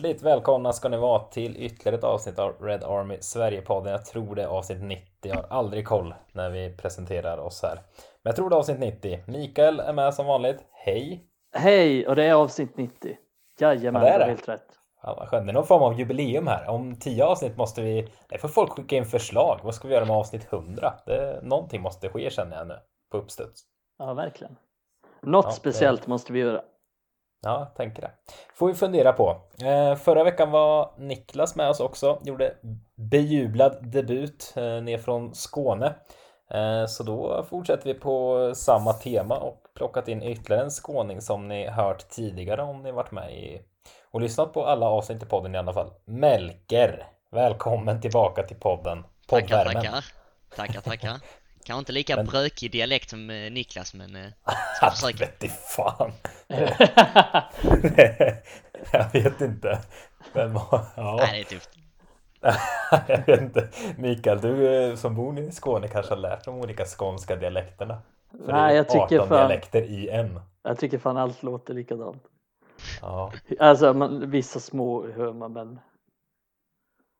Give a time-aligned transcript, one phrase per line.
[0.00, 3.90] Hjärtligt välkomna ska ni vara till ytterligare ett avsnitt av Red Army Sverige-podden.
[3.90, 5.04] Jag tror det är avsnitt 90.
[5.22, 7.74] Jag har aldrig koll när vi presenterar oss här.
[7.74, 7.82] Men
[8.30, 9.22] jag tror det är avsnitt 90.
[9.26, 10.64] Mikael är med som vanligt.
[10.72, 11.24] Hej!
[11.54, 12.06] Hej!
[12.08, 13.16] Och det är avsnitt 90.
[13.60, 14.24] Jajamän, Ja, det är det.
[14.24, 14.66] helt rätt.
[15.02, 15.46] Ja, vad skönt.
[15.46, 16.68] Det är någon form av jubileum här.
[16.68, 18.08] Om 10 avsnitt måste vi...
[18.28, 19.60] Det får folk skicka in förslag.
[19.62, 20.94] Vad ska vi göra med avsnitt 100?
[21.06, 21.40] Det...
[21.42, 22.74] Någonting måste ske känner jag nu.
[23.10, 23.60] På uppstuds.
[23.98, 24.56] Ja, verkligen.
[25.22, 26.62] Något Ja, det- speciellt måste vi göra.
[27.42, 28.10] Ja, tänker det.
[28.54, 29.36] Får vi fundera på.
[29.64, 32.18] Eh, förra veckan var Niklas med oss också.
[32.22, 32.54] Gjorde
[32.94, 35.94] bejublad debut eh, ner från Skåne.
[36.50, 41.48] Eh, så då fortsätter vi på samma tema och plockat in ytterligare en skåning som
[41.48, 43.60] ni hört tidigare om ni varit med i
[44.10, 45.92] och lyssnat på alla avsnitt i podden i alla fall.
[46.04, 49.04] Melker, välkommen tillbaka till podden.
[49.26, 50.04] Tackar, tackar.
[50.56, 51.20] Tackar, tackar.
[51.64, 54.26] Kanske inte lika Men- brökig dialekt som eh, Niklas, men eh,
[54.76, 55.24] ska försöka.
[55.26, 56.12] Vete fan.
[58.92, 59.78] jag vet inte.
[60.32, 61.16] Men, vad- ja.
[61.20, 61.70] Nej, det är tufft.
[63.08, 63.68] jag vet inte.
[63.98, 68.02] Mikael, du eh, som bor i Skåne kanske har lärt de olika skånska dialekterna?
[68.46, 70.40] För Nej, jag tycker 18 fan- dialekter i en.
[70.62, 72.22] Jag tycker fan allt låter likadant.
[73.00, 75.80] Ja, Alltså man, vissa små hör man men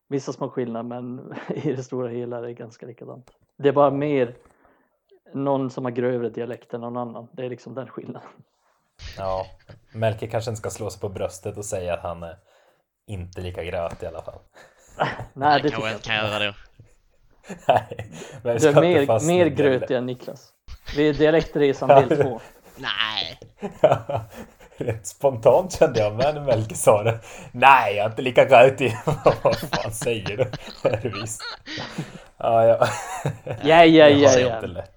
[0.08, 3.30] vissa små skillnader men i det stora hela är det ganska likadant.
[3.62, 4.34] Det är bara mer
[5.34, 7.28] någon som har grövre dialekt än någon annan.
[7.32, 8.28] Det är liksom den skillnaden.
[9.18, 9.46] ja.
[9.92, 12.36] Melker kanske inte ska slå sig på bröstet och säga att han är
[13.06, 14.38] inte lika gröt i alla fall.
[15.32, 16.06] Nej, det kan jag jag inte.
[16.08, 16.54] kan göra då.
[17.68, 18.10] Nej,
[18.42, 20.52] men Du är mer, mer grötig än Niklas.
[20.96, 22.40] Vi är dialektresan del två.
[22.76, 23.38] Nej,
[24.76, 27.20] Rätt spontant kände jag med när Melker sa det.
[27.52, 28.96] Nej, jag är inte lika grötig.
[29.44, 30.50] Vad fan säger du?
[31.20, 31.42] Visst.
[32.40, 32.86] Ja, ja.
[33.62, 34.92] Ja, ja, Det ja, jag inte lätt.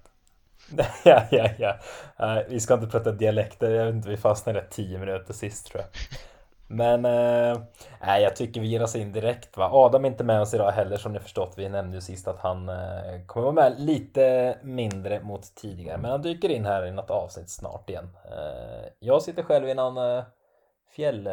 [1.04, 1.76] Ja, ja, ja.
[2.18, 3.70] Nej, vi ska inte prata dialekter.
[3.70, 5.90] Jag vet inte, vi fastnade 10 minuter sist tror jag.
[6.66, 7.58] Men eh,
[8.00, 9.56] nej, jag tycker vi ger oss in direkt.
[9.56, 9.70] Va?
[9.72, 11.54] Adam är inte med oss idag heller som ni förstått.
[11.56, 15.98] Vi nämnde ju sist att han eh, kommer vara med lite mindre mot tidigare.
[15.98, 18.08] Men han dyker in här i något avsnitt snart igen.
[18.24, 20.22] Eh, jag sitter själv i någon
[20.96, 21.28] fjäll,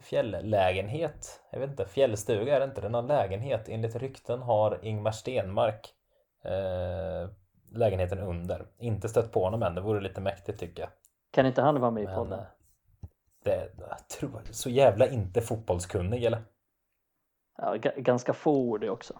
[0.00, 1.42] fjälllägenhet.
[1.50, 2.80] Jag vet inte, fjällstuga är det inte.
[2.80, 3.68] Det är någon lägenhet.
[3.68, 5.94] Enligt rykten har Ingmar Stenmark
[6.44, 7.30] eh,
[7.72, 8.66] lägenheten under.
[8.78, 9.74] Inte stött på honom än.
[9.74, 10.90] Det vore lite mäktigt tycker jag.
[11.30, 12.38] Kan inte han vara med i Men podden?
[12.38, 12.44] eh,
[13.44, 16.42] det, jag tror så jävla inte fotbollskunnig eller?
[17.56, 19.14] Ja, ga- ganska få ord också.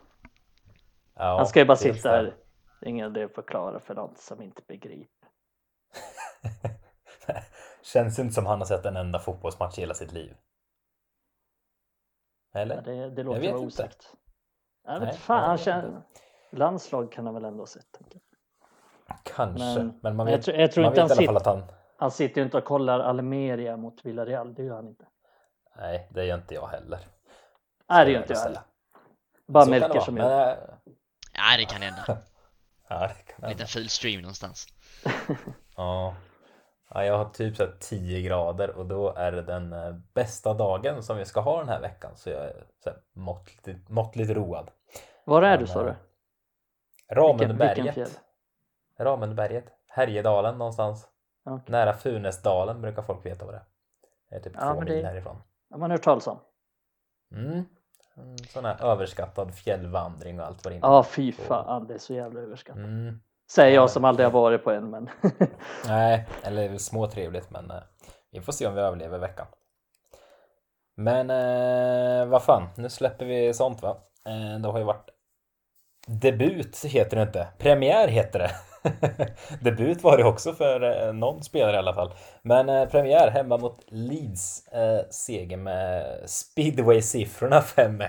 [1.15, 2.16] Ja, Han ska ju bara sitta det.
[2.16, 2.34] här.
[2.82, 5.28] Ingen idé att förklara för någon som inte begriper.
[7.84, 10.34] Känns inte som han har sett en enda fotbollsmatch i hela sitt liv.
[12.55, 12.75] Eller?
[12.77, 14.12] Ja, det, det låter vet vara osagt.
[14.84, 16.03] Jag Nej, vet fan, jag han känner...
[16.50, 17.93] Landslag kan han väl ändå ha sett.
[17.93, 18.21] Tänker
[19.09, 19.19] jag.
[19.25, 19.65] Kanske.
[19.65, 21.55] Men, Men- man jag vet, tror- jag tror man inte vet i han alla fall
[21.56, 21.77] att han...
[21.97, 25.06] Han sitter ju inte och kollar Almeria mot Villarreal, det gör han inte.
[25.77, 26.99] Nej, det gör inte jag heller.
[27.89, 28.62] Nej, det gör inte jag heller.
[29.47, 30.50] Bara Melker som men, gör.
[30.53, 30.56] äh,
[31.33, 32.03] ja, det kan hända.
[32.89, 33.49] Ja, det kan En hända.
[33.49, 34.67] liten ful stream någonstans.
[35.77, 36.15] Ja.
[36.91, 40.55] Ja, jag har typ så här 10 grader och då är det den eh, bästa
[40.55, 42.17] dagen som vi ska ha den här veckan.
[42.17, 44.71] Så jag är så här måttligt, måttligt road.
[45.25, 45.94] Var är Men, du sa eh, du?
[47.15, 47.94] Ramenberget.
[47.94, 48.09] fjäll?
[48.99, 49.65] Ramenberget.
[49.89, 51.09] Härjedalen någonstans.
[51.44, 51.73] Okej.
[51.73, 53.65] Nära Funäsdalen brukar folk veta vad det är.
[54.31, 55.37] Det är typ Ja, två men det- mil härifrån.
[55.71, 56.39] Ja, man har hört talas om.
[57.33, 57.65] Mm.
[58.17, 60.89] En sån här överskattad fjällvandring och allt vad det innebär.
[60.89, 62.78] Ja, fy fan, det är så jävla överskattat.
[62.84, 63.21] Mm.
[63.50, 65.10] Säger Ja, jag som aldrig har varit på en, men
[65.88, 67.82] Nej, eller små trevligt men eh,
[68.32, 69.47] vi får se om vi överlever veckan.
[70.97, 73.97] Men eh, vad fan, nu släpper vi sånt va?
[74.27, 75.10] Eh, det har ju varit
[76.06, 78.50] debut heter det inte, premiär heter det.
[79.61, 82.14] debut var det också för eh, någon spelare i alla fall.
[82.43, 88.08] Men eh, premiär hemma mot Leeds, eh, seger med speedway-siffrorna 5-1.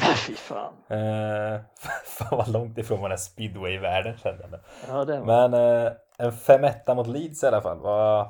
[0.26, 0.74] fy fan.
[0.88, 1.60] Eh,
[2.04, 4.60] fan vad långt ifrån man är speedway-världen kände jag.
[4.88, 5.48] Ja, det var.
[5.48, 7.78] Men eh, en 5-1 mot Leeds i alla fall.
[7.78, 8.28] Vad,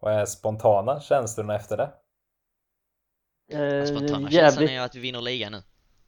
[0.00, 1.90] vad är spontana känslorna efter det?
[3.58, 4.70] Eh, Spontana känslan jävligt.
[4.70, 5.62] är ju att vi vinner ligan nu.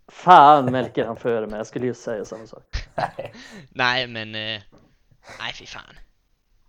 [0.08, 2.62] Fan Melker han före mig, jag skulle just säga samma sak.
[3.70, 4.34] Nej, men...
[4.34, 4.62] Eh,
[5.38, 5.98] nej, fy fan.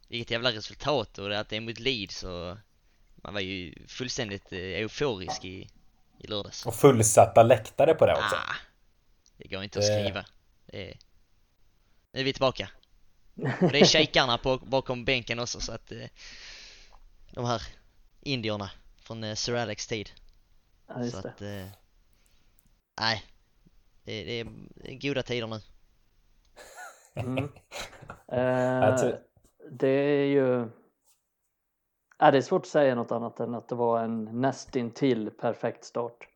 [0.10, 2.58] Vilket jävla resultat och det att det är mot Leeds och...
[3.16, 5.69] Man var ju fullständigt euforisk i,
[6.24, 6.66] i lördags.
[6.66, 8.36] Och fullsatta läktare på det också.
[8.36, 8.56] Ah,
[9.38, 10.25] det går inte att Det- skriva.
[10.66, 10.98] Det är...
[12.12, 12.70] Nu är vi tillbaka.
[13.62, 16.06] Och det är shejkarna på, bakom bänken också så att eh,
[17.31, 17.62] de här
[18.22, 20.12] indierna från eh, Sir Alex tid.
[20.88, 21.30] Ja, så just det.
[21.30, 21.68] att eh,
[23.02, 23.24] nej,
[24.04, 24.46] det, det är
[25.02, 25.62] goda tider nu.
[27.16, 27.50] Mm.
[28.31, 29.10] Eh,
[29.72, 30.69] det är ju...
[32.24, 35.84] Ja, det är svårt att säga något annat än att det var en nästintill perfekt
[35.84, 36.28] start.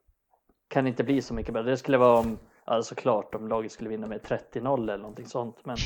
[0.67, 1.69] kan inte bli så mycket bättre.
[1.69, 5.65] Det skulle vara om, alltså klart om laget skulle vinna med 30-0 eller någonting sånt.
[5.65, 5.77] Men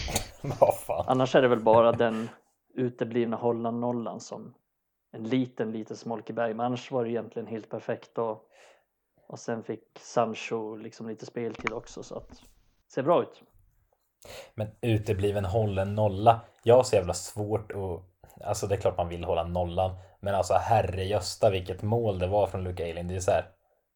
[1.07, 2.29] annars är det väl bara den
[2.73, 4.53] uteblivna Holland-nollan som
[5.11, 6.53] en liten, liten smolk i berg.
[6.53, 8.49] Men annars var det egentligen helt perfekt och,
[9.27, 12.41] och sen fick Sancho liksom lite speltid också så att
[12.87, 13.41] ser bra ut.
[14.55, 16.41] Men utebliven hållen nolla.
[16.63, 18.10] Jag har så jävla svårt att...
[18.43, 19.95] Alltså det är klart man vill hålla nollan.
[20.19, 23.07] Men alltså herrejösta vilket mål det var från Luke Eiling.
[23.07, 23.45] Det är så här.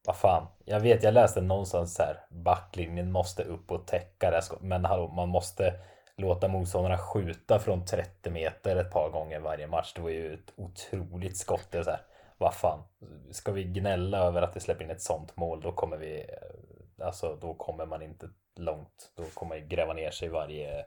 [0.05, 0.47] Vad fan.
[0.65, 2.25] Jag vet, jag läste någonstans så här.
[2.29, 4.41] Backlinjen måste upp och täcka det.
[4.59, 5.73] Men hallå, man måste
[6.17, 9.93] låta motståndarna skjuta från 30 meter ett par gånger varje match.
[9.95, 11.67] Det var ju ett otroligt skott.
[11.71, 12.01] Det är så här.
[12.37, 12.83] Vad fan.
[13.31, 16.19] Ska vi gnälla över att vi släpper in ett sånt mål då kommer vi...
[16.19, 19.11] Eh, alltså då kommer man inte långt.
[19.15, 20.85] Då kommer man gräva ner sig varje,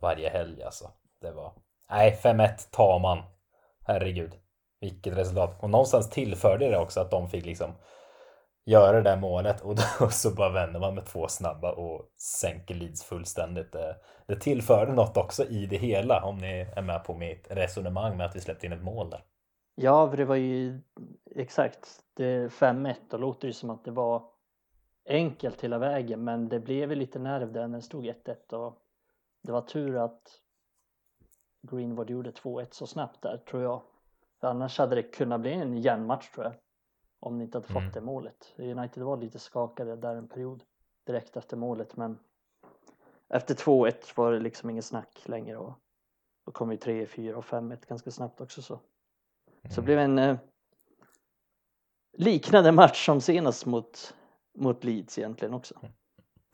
[0.00, 0.90] varje helg alltså.
[1.20, 1.52] Det var...
[1.94, 3.18] Nej, 5-1 tar man.
[3.86, 4.32] Herregud.
[4.80, 5.62] Vilket resultat.
[5.62, 7.72] Och någonstans tillförde det också att de fick liksom
[8.66, 12.74] göra det där målet och då så bara vänder man med två snabba och sänker
[12.74, 13.72] Leeds fullständigt.
[13.72, 13.96] Det,
[14.26, 18.26] det tillförde något också i det hela om ni är med på mitt resonemang med
[18.26, 19.24] att vi släppte in ett mål där.
[19.74, 20.80] Ja, för det var ju
[21.36, 24.22] exakt det 5-1 då låter det som att det var
[25.08, 28.78] enkelt hela vägen men det blev ju lite nerv där när det stod 1-1 och
[29.42, 30.43] det var tur att
[31.70, 33.82] Greenwood gjorde 2-1 så snabbt där tror jag.
[34.40, 36.54] För annars hade det kunnat bli en jämn match tror jag.
[37.20, 37.92] Om ni inte hade fått Mm.
[37.92, 38.54] det målet.
[38.56, 40.62] United var lite skakade där en period
[41.06, 42.18] direkt efter målet men
[43.28, 45.72] efter 2-1 var det liksom ingen snack längre och
[46.46, 48.80] då kom ju 3, 4 och 5-1 ganska snabbt också så.
[49.70, 50.36] Så det blev en eh,
[52.12, 54.14] liknande match som senast mot,
[54.54, 55.74] mot Leeds egentligen också.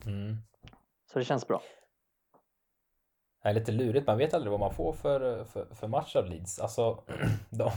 [0.05, 0.35] Mm.
[1.11, 1.61] Så det känns bra.
[3.43, 6.25] Det är lite lurigt, man vet aldrig vad man får för, för, för match av
[6.25, 6.59] Leeds.
[6.59, 7.03] Alltså,
[7.49, 7.71] de,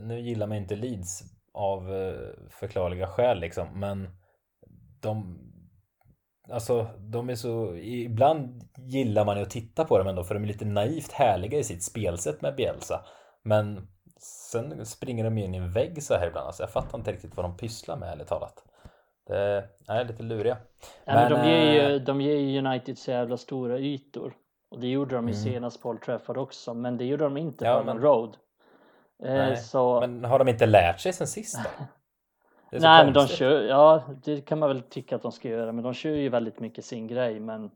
[0.00, 1.22] nu gillar man inte Leeds
[1.54, 4.08] av eh, förklarliga skäl liksom, men
[5.00, 5.38] de
[6.50, 10.42] Alltså de är så, ibland gillar man ju att titta på dem ändå för de
[10.42, 13.04] är lite naivt härliga i sitt spelsätt med Bielsa.
[13.42, 13.88] Men
[14.20, 17.36] sen springer de in i en vägg så här ibland, alltså jag fattar inte riktigt
[17.36, 18.64] vad de pysslar med ärligt talat.
[19.26, 20.56] Det är lite luriga.
[21.04, 24.34] Ja, men Men, de, ger ju, eh, de ger ju United så jävla stora ytor.
[24.76, 25.44] Och det gjorde de ju Mm.
[25.44, 26.74] senast på Old Trafford också.
[26.74, 28.00] Men det gjorde de inte Ja, på men-.
[28.00, 28.36] Road.
[29.22, 30.00] Eh, så...
[30.00, 31.84] Men har de inte lärt sig sen sist då?
[32.78, 35.72] Nej men de kör, ja det kan man väl tycka att de ska göra.
[35.72, 37.40] Men de kör ju väldigt mycket sin grej.
[37.40, 37.70] Men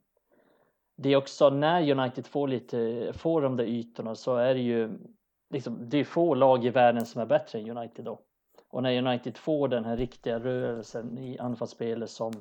[0.97, 4.91] det är också när United får lite, får de där ytorna så är det ju
[5.50, 8.20] liksom, det är få lag i världen som är bättre än United då.
[8.70, 12.32] Och när United får den här riktiga rörelsen i anfallsspelet som,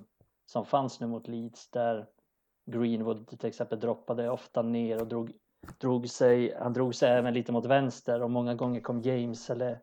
[0.46, 2.06] som fanns nu mot Leeds där
[2.72, 5.32] Greenwood till exempel droppade ofta ner och drog,
[5.78, 9.80] drog sig, han drog sig även lite mot vänster och många gånger kom James eller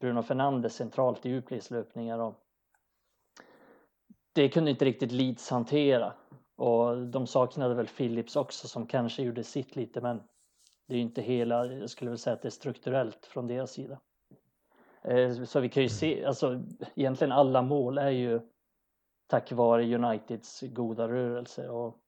[0.00, 2.34] Bruno Fernandes centralt i djupledslöpningar och
[4.32, 6.12] det kunde inte riktigt Leeds hantera
[6.56, 10.22] och de saknade väl Phillips också som kanske gjorde sitt lite men
[10.86, 13.72] det är ju inte hela, jag skulle väl säga att det är strukturellt från deras
[13.72, 14.00] sida.
[15.02, 16.62] Eh, så vi kan ju se, alltså
[16.94, 18.40] egentligen alla mål är ju
[19.26, 22.03] tack vare Uniteds goda rörelse och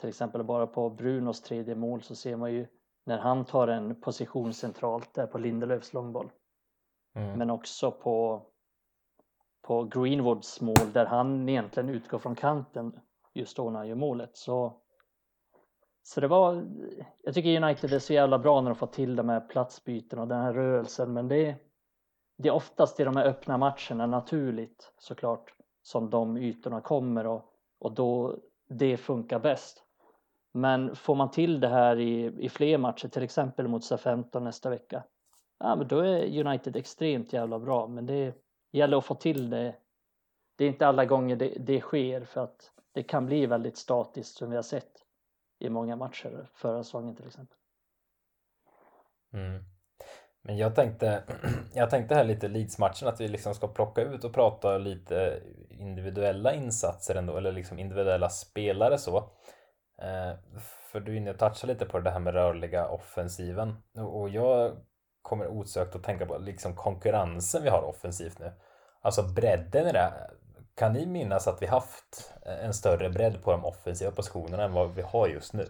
[0.00, 2.66] till exempel bara på Brunos tredje mål så ser man ju
[3.04, 6.30] när han tar en position centralt där på Lindelöfs långboll
[7.16, 7.38] Mm.
[7.38, 8.46] men också på
[9.62, 13.00] på Greenwoods mål där han egentligen utgår från kanten
[13.34, 14.80] just då när han gör målet så
[16.02, 16.66] så det var
[17.22, 20.28] jag tycker United är så jävla bra när de får till de här platsbyten och
[20.28, 21.56] den här rörelsen men det
[22.36, 27.42] det är oftast i de här öppna matcherna naturligt såklart som de ytorna kommer och,
[27.78, 29.83] och då det funkar bäst.
[30.56, 34.70] Men får man till det här i, i fler matcher, till exempel mot SA-15 nästa
[34.70, 35.04] vecka,
[35.58, 37.86] ja men då är United extremt jävla bra.
[37.86, 38.34] Men det
[38.72, 39.74] gäller att få till det.
[40.56, 44.36] Det är inte alla gånger det, det sker för att det kan bli väldigt statiskt
[44.36, 44.92] som vi har sett
[45.58, 47.58] i många matcher förra säsongen till exempel.
[49.32, 49.64] Mm.
[50.42, 51.22] Men jag tänkte,
[51.74, 56.54] jag tänkte här lite Leeds-matchen att vi liksom ska plocka ut och prata lite individuella
[56.54, 59.30] insatser ändå, eller liksom individuella spelare så.
[60.02, 60.36] Eh,
[60.92, 64.76] för du är inne och touchar lite på det här med rörliga offensiven och jag
[65.22, 68.52] kommer osökt att tänka på liksom konkurrensen vi har offensivt nu.
[69.00, 70.30] Alltså bredden i det.
[70.76, 74.94] Kan ni minnas att vi haft en större bredd på de offensiva positionerna än vad
[74.94, 75.66] vi har just nu?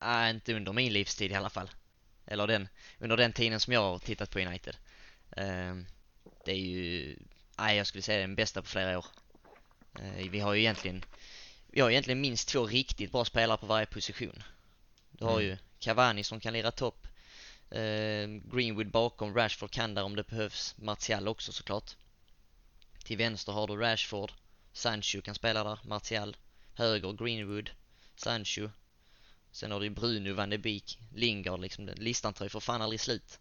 [0.00, 1.70] Nej, inte under min livstid i alla fall.
[2.26, 4.76] Eller den, under den tiden som jag har tittat på United.
[5.36, 5.86] Ehm,
[6.44, 7.16] det är ju,
[7.58, 9.06] nej jag skulle säga den bästa på flera år.
[9.98, 11.04] Eh, vi har ju egentligen,
[11.72, 14.42] vi har egentligen minst två riktigt bra spelare på varje position.
[15.10, 15.44] Du har Mm.
[15.44, 17.06] ju Cavani som kan lira topp.
[17.70, 20.74] Ehm, Greenwood bakom, Rashford kan där om det behövs.
[20.78, 21.90] Martial också såklart.
[23.04, 24.32] Till vänster har du Rashford.
[24.72, 25.78] Sancho kan spela där.
[25.82, 26.36] Martial.
[26.74, 27.70] Höger Greenwood.
[28.16, 28.68] Sancho.
[29.52, 31.88] Sen har du Bruno, van de Beek, Lingard liksom.
[31.96, 33.38] Listan tar ju för fan aldrig slut.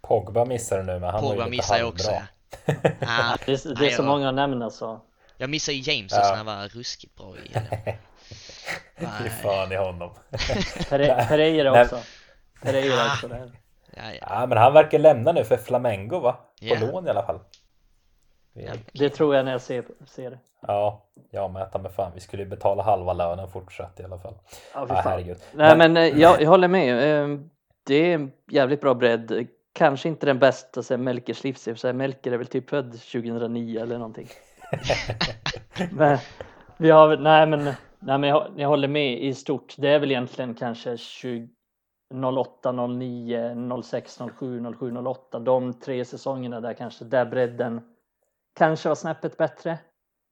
[0.00, 2.10] Pogba missar du nu men han var Pogba ju lite missar jag också.
[2.10, 5.02] Ah, Det är, det är så många att nämna så.
[5.40, 6.34] Jag missar ju James Ja.
[6.36, 7.48] han var ruskigt bra i.
[8.98, 10.10] Fy fan i honom.
[10.90, 11.98] Pere- Pereira också.
[12.62, 13.12] Pereira Ah.
[13.12, 13.52] också där.
[13.96, 14.26] Ja, ja.
[14.30, 16.32] Ja men han verkar lämna nu för Flamengo va?
[16.32, 16.78] På Ja.
[16.80, 17.38] lån i alla fall.
[18.52, 18.72] Ja.
[18.92, 20.38] Det tror jag när jag ser, ser det.
[20.66, 21.72] Ja, jag med.
[21.72, 22.12] ta mig fan.
[22.14, 24.34] Vi skulle ju betala halva lönen fortsatt i alla fall.
[24.74, 24.96] Ja, fan.
[25.04, 25.38] herregud.
[25.52, 27.22] Nej men eh, jag, jag håller med.
[27.22, 27.38] Eh,
[27.84, 29.46] Det är en jävligt bra bredd.
[29.72, 31.44] Kanske inte den bästa Melkers
[31.84, 34.28] här, Melker är väl typ född 2009 eller någonting.
[35.92, 36.18] men
[36.76, 37.64] vi har nej men,
[37.98, 39.74] nej men jag, jag håller med i stort.
[39.78, 41.48] Det är väl egentligen kanske 20,
[42.38, 45.38] 08, 09, 06, 07, 07, 08.
[45.38, 47.80] De tre säsongerna där kanske där bredden
[48.58, 49.78] kanske var snäppet bättre.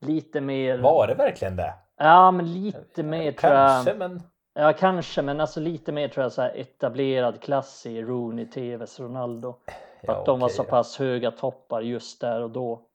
[0.00, 0.78] Lite mer.
[0.78, 1.74] Var det verkligen det?
[1.96, 3.68] Ja men lite mer tror jag.
[3.68, 4.22] Kanske men
[4.60, 9.00] Ja, kanske, men alltså lite mer tror jag så här etablerad klass i Rooney, TVs,
[9.00, 9.54] Ronaldo.
[10.00, 10.70] Ja, att de var okej, så ja.
[10.70, 12.87] pass höga toppar just där och då.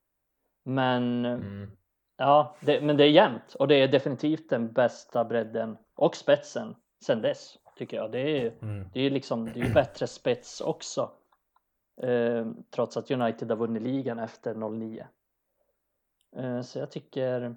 [0.63, 1.71] Men mm.
[2.17, 6.75] ja, det, men det är jämnt och det är definitivt den bästa bredden och spetsen
[7.05, 8.11] sen dess tycker jag.
[8.11, 8.89] Det är Mm.
[8.93, 11.11] det är liksom det är bättre spets också.
[12.01, 15.07] Eh, trots att United har vunnit ligan efter 09.
[16.35, 17.55] Eh, så jag tycker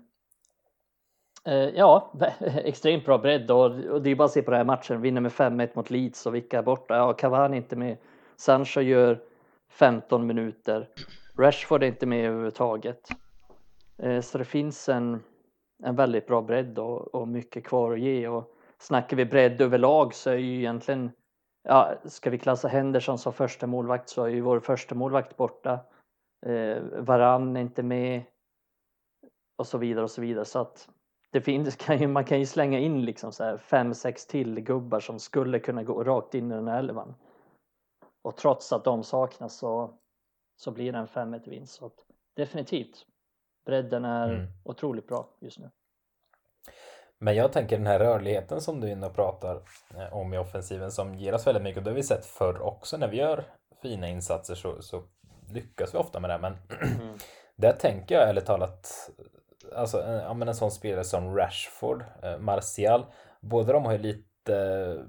[1.45, 4.65] eh, ja, extremt bra bredd och, och det är bara att se på den här
[4.65, 5.01] matchen.
[5.01, 6.97] Vinner med 5-1 mot Leeds och vilka är borta?
[6.97, 7.97] Ja, Cavani inte med.
[8.37, 9.21] Sancho gör
[9.69, 10.89] 15 minuter.
[11.39, 13.09] Rashford är inte med överhuvudtaget.
[13.99, 15.23] Eh, så det finns en,
[15.83, 18.29] en väldigt bra bredd och, och mycket kvar att ge.
[18.29, 21.11] Och snackar vi bredd överlag så är ju egentligen
[21.67, 25.81] ja, ska vi klassa Henderson som första målvakt så är ju vår första målvakt borta.
[26.47, 28.23] Eh, Varann är inte med
[29.57, 30.89] och så vidare och så vidare så att
[31.31, 34.61] det finns, kan ju, man kan ju slänga in liksom så här fem, sex till
[34.61, 37.15] gubbar som skulle kunna gå rakt in i den här elvan.
[38.23, 39.99] Och trots att de saknas så,
[40.57, 41.75] så blir det en 5-1 vinst.
[41.75, 41.97] Så att
[42.37, 43.07] definitivt,
[43.67, 44.47] bredden är Mm.
[44.65, 45.71] otroligt bra just nu.
[47.19, 49.63] Men jag tänker den här rörligheten som du inne och pratar
[49.97, 52.63] eh, om i offensiven som ger oss väldigt mycket och det har vi sett förr
[52.63, 53.45] också när vi gör
[53.83, 55.03] fina insatser så, så
[55.53, 56.57] lyckas vi ofta med det men
[57.03, 57.19] Mm.
[57.57, 59.11] där tänker jag ärligt talat
[59.77, 63.07] alltså en, ja, men en sån spelare som Rashford, eh, Martial
[63.41, 65.05] båda de har ju lite eh,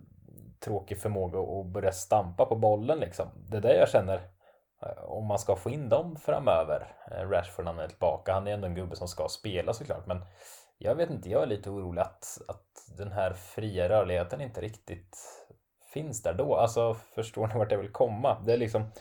[0.59, 3.27] tråkig förmåga att börja stampa på bollen liksom.
[3.49, 4.21] Det är det jag känner eh,
[4.81, 6.87] Eh, om man ska få in dem framöver.
[7.11, 10.07] Eh, Rashford när han är tillbaka, han är ändå en gubbe som ska spela såklart
[10.07, 10.25] men
[10.77, 15.17] jag vet inte, jag är lite orolig att, att den här fria rörligheten inte riktigt
[15.93, 16.55] finns där då.
[16.55, 18.41] Alltså förstår ni vart jag vill komma?
[18.45, 18.91] Det är liksom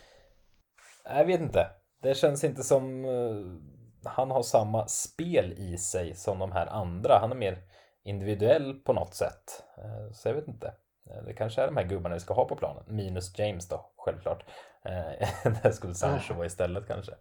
[1.05, 1.71] jag vet inte.
[2.03, 7.19] Det känns inte som eh, han har samma spel i sig som de här andra.
[7.21, 7.59] Han är mer
[8.05, 9.65] individuell på något sätt.
[10.13, 10.75] Så jag vet inte.
[11.11, 12.83] Eh, Det kanske är de här gubbarna vi ska ha på planen.
[12.87, 14.45] Minus James då, självklart.
[14.85, 17.13] Eh, Där skulle Sancho vara istället kanske.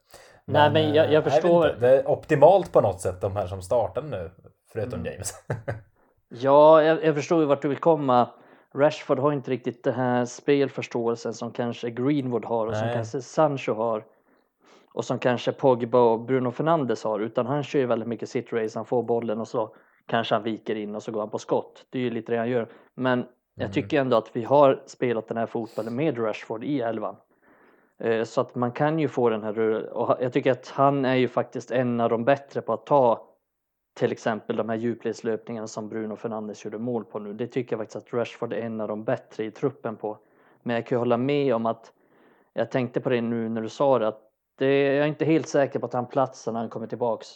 [0.46, 1.80] Nej, men jag- jag eh, förstår- inte.
[1.80, 4.32] Det är optimalt på något sätt de här som startar nu.
[4.74, 5.12] Förutom Mm.
[5.14, 5.34] James.
[6.30, 8.30] Ja, jag, jag förstår ju vart du vill komma.
[8.76, 12.96] Rashford har inte riktigt den här spelförståelsen som kanske Greenwood har och som Nej.
[12.96, 14.04] kanske Sancho har.
[14.94, 17.20] Och som kanske Pogba och Bruno Fernandes har.
[17.20, 19.76] Utan han kör ju väldigt mycket sit race, han får bollen och så
[20.08, 21.86] kanske han viker in och så går han på skott.
[21.90, 22.68] Det är ju lite det han gör.
[22.96, 23.26] Men
[23.56, 23.74] jag Mm.
[23.74, 27.16] tycker ändå att vi har spelat den här fotbollen med Rashford i elvan.
[27.98, 29.60] Eh, Så att man kan ju få den här
[29.94, 33.32] och jag tycker att han är ju faktiskt en av de bättre på att ta
[33.94, 37.34] till exempel de här djupledslöpningarna som Bruno Fernandes gjorde mål på nu.
[37.34, 40.18] Det tycker jag faktiskt att Rashford är en av de bättre i truppen på.
[40.64, 41.94] Men jag kan ju hålla med om att
[42.54, 45.48] jag tänkte på det nu när du sa det att det, jag är inte helt
[45.48, 47.28] säker på att han platsar när han kommer tillbaks.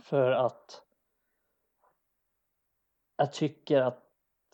[0.00, 0.82] För att
[3.16, 4.05] jag tycker att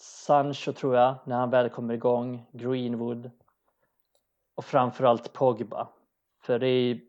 [0.03, 3.31] Sancho tror jag, när han väl kommer igång, Greenwood
[4.55, 5.89] och framförallt Pogba.
[6.41, 7.01] För det är,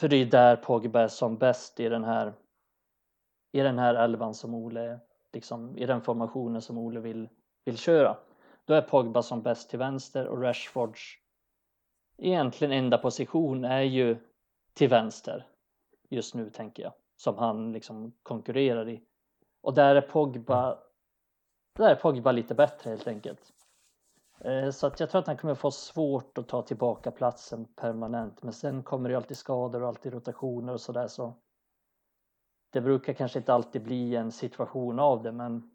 [0.00, 2.34] för det är där Pogba är som bäst i den här
[3.52, 5.00] i den här elvan som Ole,
[5.32, 7.28] liksom i den formationen som Ole vill,
[7.64, 8.16] vill köra.
[8.64, 11.18] Då är Pogba som bäst till vänster och Rashfords
[12.16, 14.16] egentligen enda position är ju
[14.74, 15.46] till vänster
[16.08, 16.92] just nu tänker jag.
[17.16, 19.02] Som han liksom konkurrerar i.
[19.60, 20.78] Och där är Pogba,
[21.82, 23.52] där är Pogba lite bättre helt enkelt.
[24.40, 28.42] Eh, Så att jag tror att han kommer få svårt att ta tillbaka platsen permanent.
[28.42, 31.34] Men sen kommer det ju alltid skador och alltid rotationer och sådär så.
[32.72, 35.70] Det brukar kanske inte alltid bli en situation av det men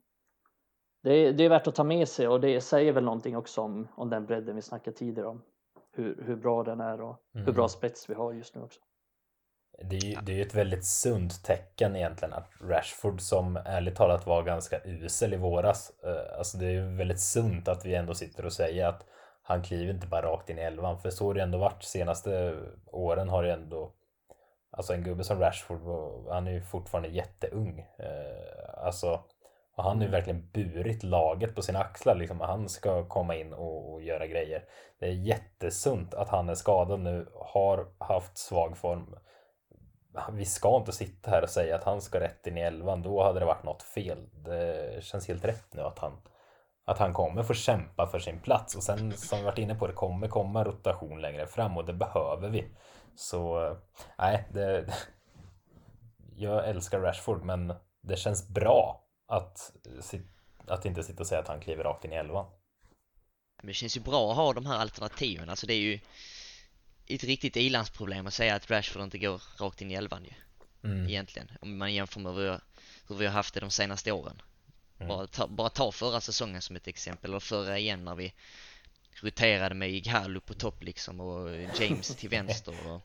[1.04, 3.62] det är, det är värt att ta med sig och det säger väl någonting också
[3.62, 5.42] om, om den bredden vi snackade tidigare om.
[5.92, 7.54] Hur, hur bra den är och hur Mm.
[7.54, 8.80] bra spets vi har just nu också.
[9.82, 14.26] Det är ju det är ett väldigt sunt tecken egentligen att Rashford som ärligt talat
[14.26, 15.92] var ganska usel i våras.
[16.04, 19.06] Eh, alltså det är väldigt sunt att vi ändå sitter och säger att
[19.44, 21.00] han kliver inte bara rakt in i elvan.
[21.00, 22.56] För så har det ändå varit senaste
[22.92, 23.94] åren har det ändå
[24.78, 25.82] Alltså en gubbe som Rashford,
[26.30, 27.80] han är ju fortfarande jätteung.
[27.80, 29.24] Eh, alltså
[29.76, 32.16] och han har ju verkligen burit laget på sina axlar.
[32.16, 32.40] Liksom.
[32.40, 34.64] Han ska komma in och, och, göra grejer.
[35.00, 39.16] Det är jättesunt att han är skadad nu, har haft svag form.
[40.32, 43.02] Vi ska inte sitta här och säga att han ska rätt in i elvan.
[43.02, 44.30] Då hade det varit något fel.
[44.46, 46.22] Det känns helt rätt nu att han,
[46.86, 48.76] att han kommer få kämpa för sin plats.
[48.76, 51.94] Och sen som vi varit inne på, det kommer komma rotation längre fram och det
[51.94, 52.66] behöver vi.
[53.16, 53.76] Så
[54.18, 54.94] nej, det,
[56.36, 59.72] jag älskar Rashford men det känns bra att,
[60.68, 62.46] att inte sitta och säga att han kliver rakt in i elvan.
[63.58, 65.50] Men det känns ju bra att ha de här alternativen.
[65.50, 66.00] Alltså det är ju
[67.08, 70.34] ett riktigt ilandsproblem att säga att Rashford inte går rakt in i elvan ju.
[70.90, 71.08] Mm.
[71.08, 71.52] Egentligen.
[71.62, 72.62] Om man jämför med hur vi, har,
[73.08, 74.42] hur vi har haft det de senaste åren.
[74.98, 75.08] Mm.
[75.08, 77.30] Bara, ta, bara ta förra säsongen som ett exempel.
[77.30, 78.34] Eller förra igen när vi
[79.22, 82.76] roterade med Igalo på topp liksom och James till vänster.
[82.88, 83.02] Och,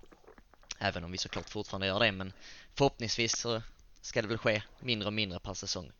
[0.78, 2.32] även om vi såklart fortfarande gör det men
[2.74, 3.62] förhoppningsvis så
[4.00, 5.92] ska det väl ske mindre och mindre per säsong.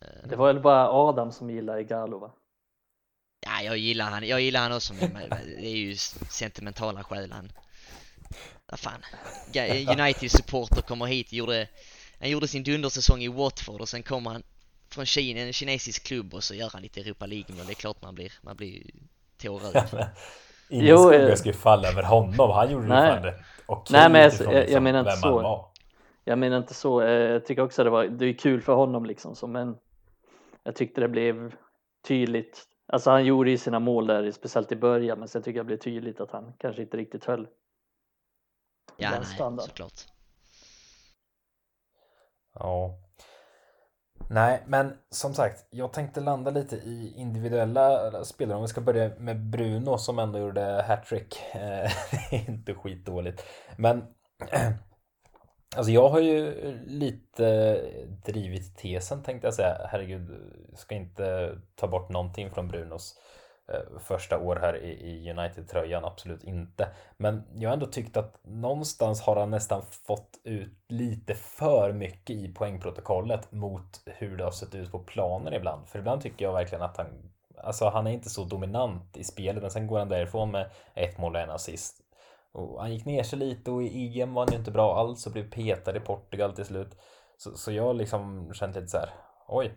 [0.00, 2.32] Eh, det var väl bara Adam som gillade Igalo va?
[3.46, 5.96] Ja, jag gillar han, jag gillar han också men det är ju
[6.30, 7.52] sentimentala skäl han.
[8.66, 9.00] Vad fan.
[9.98, 11.68] United supporter kommer hit, gjorde,
[12.20, 14.42] han gjorde sin dundersäsong i Watford och sen kommer han
[14.90, 17.66] från Kina, en kinesisk klubb och så gör han lite Europa League-mål.
[17.66, 18.82] Det är klart man blir, man blir
[19.42, 19.76] tårögd.
[20.68, 22.50] Ingen jo, skugga eh, skulle falla över honom.
[22.50, 23.20] Han gjorde nej.
[23.22, 25.70] det fan okej Nej men jag, jag, jag liksom menar inte så.
[26.24, 27.02] Jag menar inte så.
[27.02, 29.76] Jag tycker också att det var, det är kul för honom liksom så, men
[30.62, 31.52] jag tyckte det blev
[32.08, 32.64] tydligt.
[32.94, 35.66] Alltså han gjorde ju sina mål där, speciellt i början, men sen tycker jag det
[35.66, 37.48] blev tydligt att han kanske inte riktigt höll.
[38.96, 39.66] Ja, nej, standard.
[39.66, 40.06] såklart.
[42.54, 42.98] Ja.
[44.30, 48.56] Nej, men som sagt, jag tänkte landa lite i individuella spelare.
[48.56, 51.38] Om vi ska börja med Bruno som ändå gjorde hattrick.
[51.52, 53.44] Det är inte skitdåligt.
[53.76, 54.04] Men
[55.76, 56.54] Alltså jag har ju
[56.86, 57.80] lite
[58.24, 59.86] drivit tesen tänkte jag säga.
[59.90, 60.30] Herregud,
[60.74, 63.14] ska inte ta bort någonting från Brunos
[63.68, 66.88] eh, första år här i United-tröjan, absolut inte.
[67.16, 72.36] Men jag har ändå tyckt att någonstans har han nästan fått ut lite för mycket
[72.36, 75.88] i poängprotokollet mot hur det har sett ut på planen ibland.
[75.88, 77.06] För ibland tycker jag verkligen att han,
[77.58, 81.18] alltså han är inte så dominant i spelet, men sen går han därifrån med ett
[81.18, 82.03] mål och en assist.
[82.54, 85.26] Och han gick ner sig lite och i EM var han ju inte bra alls
[85.26, 86.96] och blev petad i Portugal till slut.
[87.36, 89.10] Så, så jag liksom kände lite så här,
[89.48, 89.74] oj,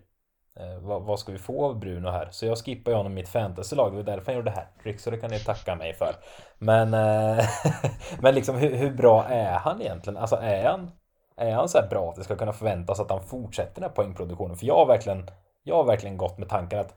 [0.60, 2.28] eh, vad, vad, ska vi få av Bruno här?
[2.32, 5.10] Så jag skippar ju honom i mitt fantasylag, det var därför han gjorde hattrick, så
[5.10, 6.16] det kan ni tacka mig för.
[6.58, 7.46] Men, eh,
[8.22, 10.18] men liksom hur, hur, bra är han egentligen?
[10.18, 10.92] Alltså är han,
[11.38, 13.96] är han så här bra att det ska kunna förväntas att han fortsätter den här
[13.96, 14.58] poängproduktionen?
[14.58, 15.30] För jag har verkligen,
[15.64, 16.92] jag har verkligen gått med tanken att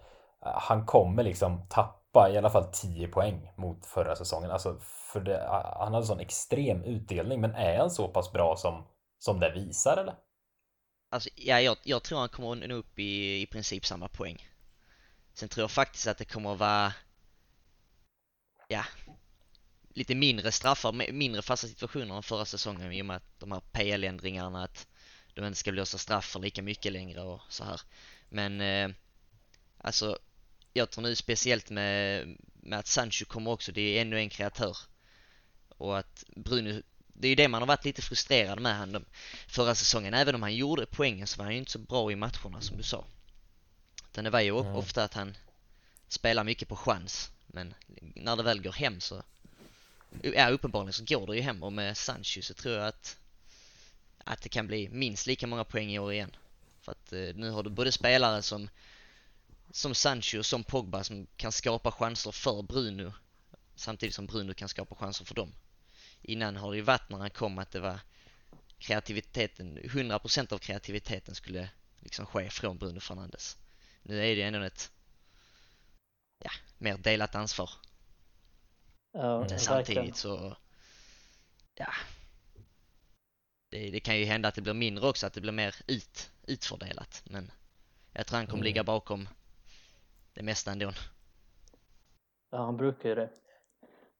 [0.47, 4.51] eh, han kommer liksom tappa i alla fall 10 poäng mot förra säsongen.
[4.51, 4.81] Alltså
[5.12, 5.46] för det,
[5.79, 8.87] han hade sån extrem utdelning, men är han så pass bra som,
[9.18, 10.14] som det visar eller?
[11.11, 14.49] Alltså, ja, jag, jag tror han kommer nå upp i, i princip samma poäng.
[15.35, 16.92] Sen tror jag faktiskt att det kommer att vara,
[18.68, 18.85] ja,
[19.88, 23.61] lite mindre straffar, mindre fasta situationer än förra säsongen i och med att de här
[23.73, 24.87] PL-ändringarna, att
[25.35, 27.81] de inte ska blåsa straffar lika mycket längre och så här.
[28.29, 28.96] Men, eh,
[29.79, 30.18] alltså,
[30.72, 34.76] jag tror nu speciellt med, med att Sancho kommer också, det är ännu en kreatör
[35.68, 36.83] och att Bruno
[37.20, 39.04] det är ju det man har varit lite frustrerad med han
[39.46, 40.14] förra säsongen.
[40.14, 42.76] Även om han gjorde poängen så var han ju inte så bra i matcherna som
[42.76, 43.04] du sa.
[44.11, 44.74] Utan det var ju mm.
[44.74, 45.37] ofta att han
[46.09, 47.30] spelar mycket på chans.
[47.46, 47.74] Men
[48.14, 49.22] när det väl går hem så,
[50.22, 53.16] ja uppenbarligen så går det ju hem och med Sancho så tror jag att,
[54.24, 56.37] att det kan bli minst lika många poäng i år igen.
[56.80, 58.68] För att eh, nu har du både spelare som,
[59.70, 63.12] som Sancho som Pogba som kan skapa chanser för Bruno
[63.74, 65.52] samtidigt som Bruno kan skapa chanser för dem
[66.22, 68.00] innan har det ju varit när han kom att det var
[68.78, 73.59] kreativiteten, 100% av kreativiteten skulle liksom ske från Bruno Fernandes.
[74.02, 74.92] Nu är det ändå ett,
[76.44, 77.70] ja, mer delat ansvar.
[79.12, 80.56] Ja, Men samtidigt så,
[81.74, 81.92] ja,
[83.70, 86.30] det, det, kan ju hända att det blir mindre också, att det blir mer ut,
[86.46, 87.22] utfördelat.
[87.24, 87.50] Men
[88.12, 88.64] jag tror han kommer mm.
[88.64, 89.28] ligga bakom
[90.40, 90.90] det mesta ändå.
[92.50, 93.31] Ja, han brukar ju det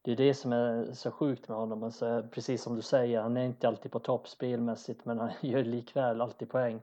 [0.03, 1.83] det är det som är så sjukt med honom.
[1.83, 5.65] Alltså, precis som du säger, han är inte alltid på topp spelmässigt men han gör
[5.65, 6.81] likväl alltid poäng.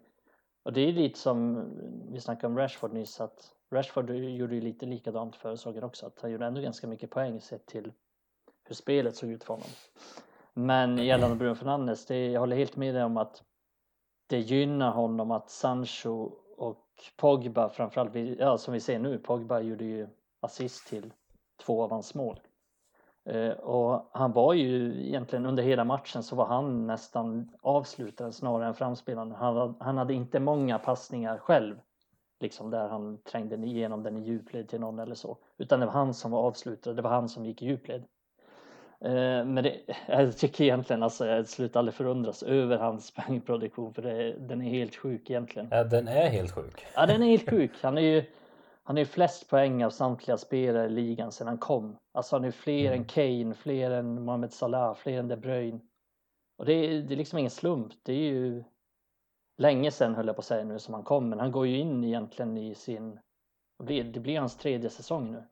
[0.63, 1.65] Och det är lite som
[2.12, 6.21] vi snackade om Rashford nyss att Rashford gjorde ju lite likadant för säsongen också att
[6.21, 7.93] han gjorde ändå ganska mycket poäng sett till
[8.63, 9.69] hur spelet såg ut för honom.
[10.54, 13.43] Men gällande Bruno Fernandes, det, jag håller helt med dig om att
[14.28, 16.32] det gynnar honom att Sancho
[17.16, 20.08] Pogba framförallt, ja som vi ser nu, Pogba gjorde ju
[20.40, 21.14] assist till
[21.66, 22.40] två av hans mål.
[23.26, 28.68] Eh, och han var ju egentligen under hela matchen så var han nästan avslutaren snarare
[28.68, 29.32] än framspelaren.
[29.32, 31.80] Han, han hade inte många passningar själv,
[32.40, 35.94] liksom där han trängde igenom den i djupled till någon eller så, utan det var
[35.94, 38.04] han som var avslutare, det var han som gick i djupled.
[39.06, 44.02] Eh, men det, jag tycker egentligen, alltså jag slutar aldrig förundras över hans poängproduktion för
[44.02, 45.68] det, den är helt sjuk egentligen.
[45.72, 46.86] Ja, den är helt sjuk.
[46.96, 47.72] Ja, den är helt sjuk.
[47.82, 48.24] Han är ju
[48.84, 51.98] han är flest poäng av samtliga spelare i ligan sedan han kom.
[52.14, 53.00] Alltså han är fler mm.
[53.00, 55.80] än Kane, fler än Mohamed Salah, fler än De Bruyne.
[56.58, 57.94] Och det är, det är liksom ingen slump.
[58.04, 58.64] Det är ju
[59.58, 61.78] länge sedan höll jag på att säga nu som han kom, men han går ju
[61.78, 63.20] in egentligen i sin,
[63.84, 65.44] det blir hans tredje säsong nu.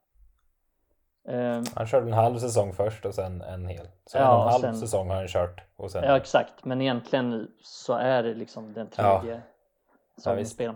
[1.28, 3.88] Um, han körde en halv säsong först och sen en hel.
[4.06, 5.62] Så ja, en halv sen, säsong har han kört.
[5.76, 6.04] Och sen...
[6.04, 10.22] Ja exakt, men egentligen så är det liksom den tredje ja.
[10.22, 10.76] som ja, spelar.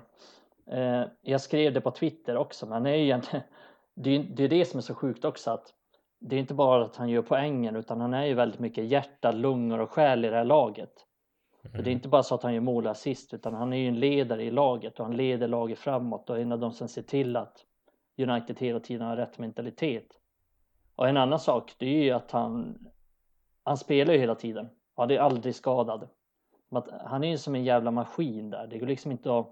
[0.73, 3.43] Uh, jag skrev det på Twitter också, men det är egentligen
[4.03, 5.73] det är, det är det som är så sjukt också att
[6.19, 9.31] det är inte bara att han gör poängen utan han är ju väldigt mycket hjärta,
[9.31, 11.05] lungor och själ i det här laget.
[11.63, 11.83] Mm.
[11.83, 13.87] Det är inte bara så att han gör mål och assist utan han är ju
[13.87, 16.87] en ledare i laget och han leder laget framåt och är en av de som
[16.87, 17.65] ser till att
[18.17, 20.07] United hela tiden har rätt mentalitet.
[20.99, 22.77] Och en annan sak, det är ju att han,
[23.63, 24.69] han spelar ju hela tiden.
[24.95, 26.07] Han är aldrig skadad.
[27.05, 28.67] Han är ju som en jävla maskin där.
[28.67, 29.47] Det går liksom inte att...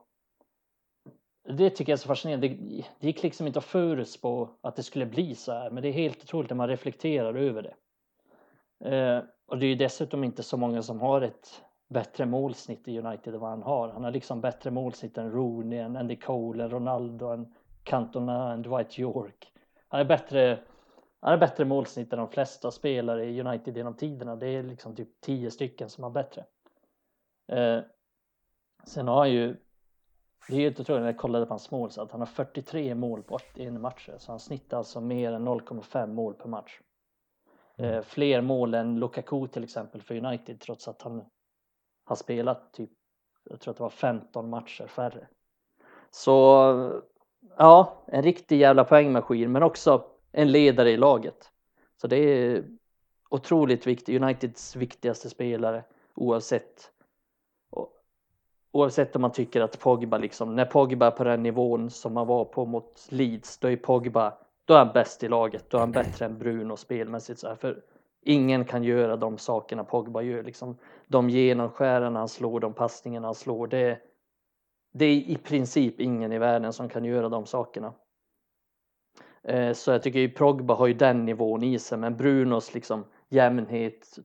[1.43, 2.47] Det tycker jag är så fascinerande.
[2.47, 5.69] Det, det gick liksom inte att förutspå att det skulle bli så här.
[5.69, 7.75] Men det är helt otroligt när man reflekterar över det.
[8.95, 12.99] Eh, och det är ju dessutom inte så många som har ett bättre målsnitt i
[12.99, 13.89] United än vad han har.
[13.89, 18.61] Han har liksom bättre målsnitt än Rooney, en Andy Cole, en Ronaldo, en Cantona, en
[18.61, 19.53] Dwight York.
[19.87, 20.59] Han är bättre
[21.27, 24.35] han har bättre målsnitt än de flesta spelare i United genom tiderna.
[24.35, 26.45] Det är liksom typ tio stycken som har bättre.
[27.47, 27.79] Eh,
[28.83, 29.57] sen har han ju,
[30.47, 32.27] det är ju inte otroligt när jag kollade på hans mål så att han har
[32.27, 34.09] 43 mål på en match.
[34.17, 36.79] Så han snittar alltså mer än 0,5 mål per match.
[37.77, 38.03] Eh, mm.
[38.03, 41.25] fler mål än Lukaku till exempel för United trots att han
[42.03, 42.91] har spelat typ,
[43.49, 45.27] jag tror att det var 15 matcher färre.
[46.11, 46.31] Så
[47.57, 51.51] ja, en riktig jävla poängmaskin men också en ledare i laget.
[52.01, 52.63] Så det är
[53.29, 55.83] otroligt viktigt, Uniteds viktigaste spelare
[56.15, 56.91] oavsett
[58.71, 62.27] oavsett om man tycker att Pogba liksom, när Pogba är på den nivån som han
[62.27, 64.33] var på mot Leeds, då är Pogba,
[64.65, 67.55] då är han bäst i laget, då är han bättre än Bruno spelmässigt så här,
[67.55, 67.81] för
[68.21, 70.77] ingen kan göra de sakerna Pogba gör liksom.
[71.07, 73.99] De genomskärarna han slår, de passningarna han slår, det,
[74.91, 77.93] det är i princip ingen i världen som kan göra de sakerna.
[79.47, 83.05] Eh, så jag tycker ju Progba har ju den nivån i sig, men Brunos liksom
[83.29, 84.17] jämnhet,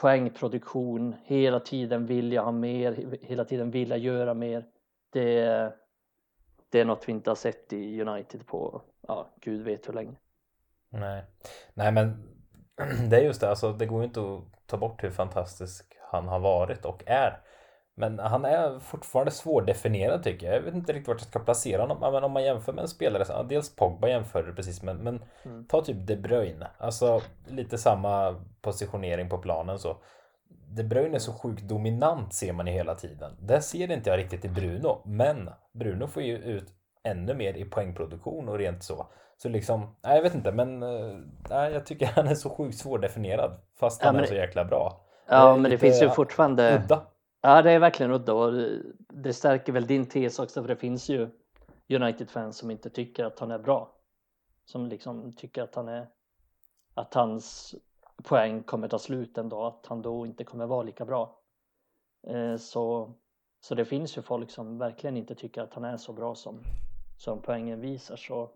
[0.00, 4.64] poängproduktion, hela tiden vilja ha mer, hela tiden vilja göra mer.
[5.12, 5.72] Det,
[6.68, 10.16] det är något vi inte har sett i United på, ja, gud vet hur länge.
[10.90, 11.24] Nej,
[11.74, 12.22] nej men
[13.10, 16.28] det är just det, alltså det går ju inte att ta bort hur fantastisk han
[16.28, 17.40] har varit och är.
[17.98, 20.56] Men han är fortfarande svårdefinierad tycker jag.
[20.56, 22.12] Jag vet inte riktigt vart jag ska placera honom.
[22.12, 25.64] Men om man jämför med en spelare, dels Pogba jämför du precis med, men mm.
[25.64, 26.66] ta typ De Bruyne.
[26.78, 29.96] Alltså lite samma positionering på planen så.
[30.68, 33.36] De Bruyne är så sjukt dominant ser man ju hela tiden.
[33.40, 37.64] Det ser inte jag riktigt i Bruno, men Bruno får ju ut ännu mer i
[37.64, 39.06] poängproduktion och rent så.
[39.36, 41.18] Så liksom, nej jag vet inte men eh,
[41.50, 45.00] nej, jag tycker han är så sjukt svårdefinierad fast han ja, är så jäkla bra.
[45.28, 47.02] Ja men det finns ju fortfarande udda.
[47.46, 48.52] Ja, det är verkligen udda och
[48.98, 51.28] det stärker väl din tes också för det finns ju
[51.88, 53.92] United-fans som inte tycker att han är bra.
[54.64, 56.06] Som liksom tycker att han är
[56.94, 57.74] att hans
[58.22, 61.38] poäng kommer ta slut en dag, att han då inte kommer vara lika bra.
[62.26, 63.12] Eh, så,
[63.60, 66.60] så det finns ju folk som verkligen inte tycker att han är så bra som,
[67.18, 68.16] som poängen visar.
[68.16, 68.50] Så.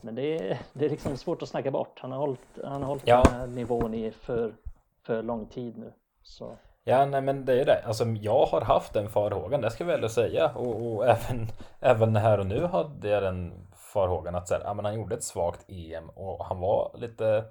[0.00, 2.00] Men det är, det är liksom svårt att snacka bort.
[2.00, 3.22] Han har hållit, han har hållit ja.
[3.22, 4.54] den här nivån i för,
[5.02, 5.92] för lång tid nu.
[6.22, 6.56] Så.
[6.88, 7.82] Ja, nej men det är det.
[7.84, 10.50] Alltså jag har haft den farhågan, det ska jag väl säga.
[10.54, 11.48] Och, och, även,
[11.80, 15.14] även här och nu hade jag den farhågan att så här, ja, men han gjorde
[15.14, 17.44] ett svagt EM och han var lite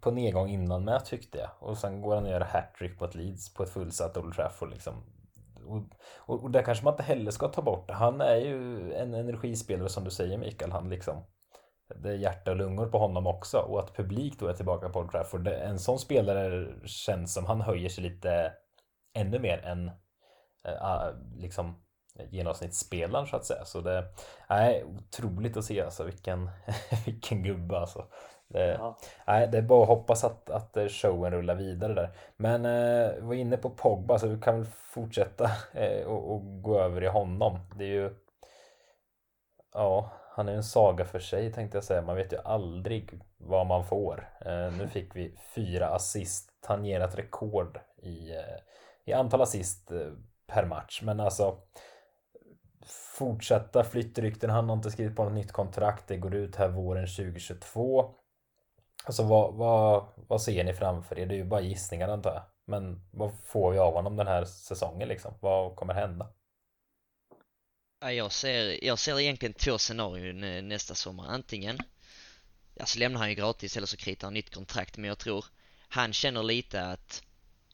[0.00, 1.48] på nedgång innan med tyckte jag.
[1.58, 4.70] Och sen går han och gör hattrick på ett Leeds på ett fullsatt Old Trafford
[4.70, 4.94] liksom.
[5.66, 5.82] Och,
[6.16, 7.90] och, och det kanske man inte heller ska ta bort.
[7.90, 10.72] Han är ju en energispelare som du säger Mikael.
[10.72, 11.24] Han liksom
[11.96, 14.98] det är hjärta och lungor på honom också och att publik då är tillbaka på
[14.98, 15.48] Old Trafford.
[15.48, 18.52] En sån spelare känns som han höjer sig lite
[19.14, 19.90] ännu mer än
[20.64, 21.82] äh, liksom
[22.30, 23.64] genomsnittsspelaren så att säga.
[23.64, 24.04] Så det
[24.48, 26.50] är otroligt att se alltså vilken,
[27.06, 28.04] vilken gubbe alltså.
[28.48, 28.98] Det, ja.
[29.26, 32.10] nej, det är bara att hoppas att, att showen rullar vidare där.
[32.36, 36.80] Men eh, var inne på Pogba så vi kan väl fortsätta eh, och, och, gå
[36.80, 37.58] över i honom.
[37.74, 38.14] Det är ju
[39.72, 42.02] Ja, han är en saga för sig tänkte jag säga.
[42.02, 44.28] Man vet ju aldrig vad man får.
[44.40, 48.58] Eh, nu fick vi fyra assist, tangerat rekord i, eh,
[49.04, 50.12] i antal assist eh,
[50.46, 51.02] per match.
[51.02, 51.58] Men alltså
[53.18, 54.50] fortsätta flyttrykten.
[54.50, 56.08] Han har inte skrivit på något nytt kontrakt.
[56.08, 58.14] Det går ut här våren 2022.
[59.04, 61.26] Alltså vad, vad, vad ser ni framför er?
[61.26, 62.42] Det är ju bara gissningar antar jag.
[62.64, 65.34] Men vad får vi av honom den här säsongen liksom?
[65.40, 66.26] Vad kommer hända?
[68.00, 71.26] Jag ser, jag ser egentligen två scenarion eh, nästa sommar.
[71.28, 71.78] Antingen,
[72.80, 74.96] alltså lämnar han ju gratis eller så kritar han nytt kontrakt.
[74.96, 75.44] Men jag tror
[75.88, 77.22] han känner lite att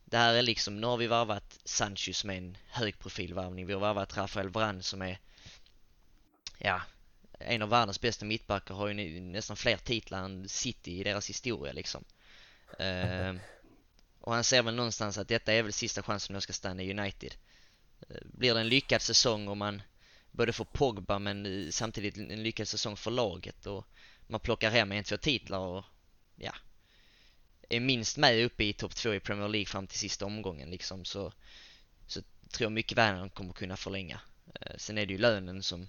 [0.04, 3.66] det här är liksom, nu har vi varvat Sancho som är en högprofilvarvning.
[3.66, 5.18] Vi har varvat Rafael Varane som är,
[6.58, 6.82] ja,
[7.38, 11.72] en av världens bästa mittbackar har ju nästan fler titlar än City i deras historia
[11.72, 12.04] liksom.
[12.80, 13.34] Uh,
[14.20, 16.90] och han ser väl någonstans att detta är väl sista chansen jag ska stanna i
[16.90, 17.34] United.
[18.10, 19.82] Uh, blir det en lyckad säsong om man
[20.34, 23.86] både för Pogba men samtidigt en lyckad säsong för laget och
[24.26, 25.84] man plockar hem en, två titlar och
[26.36, 26.54] ja,
[27.68, 31.04] är minst med uppe i topp två i Premier League fram till sista omgången liksom
[31.04, 31.32] så,
[32.06, 34.20] så tror jag mycket väl han kommer kunna förlänga.
[34.60, 35.88] Eh, sen är det ju lönen som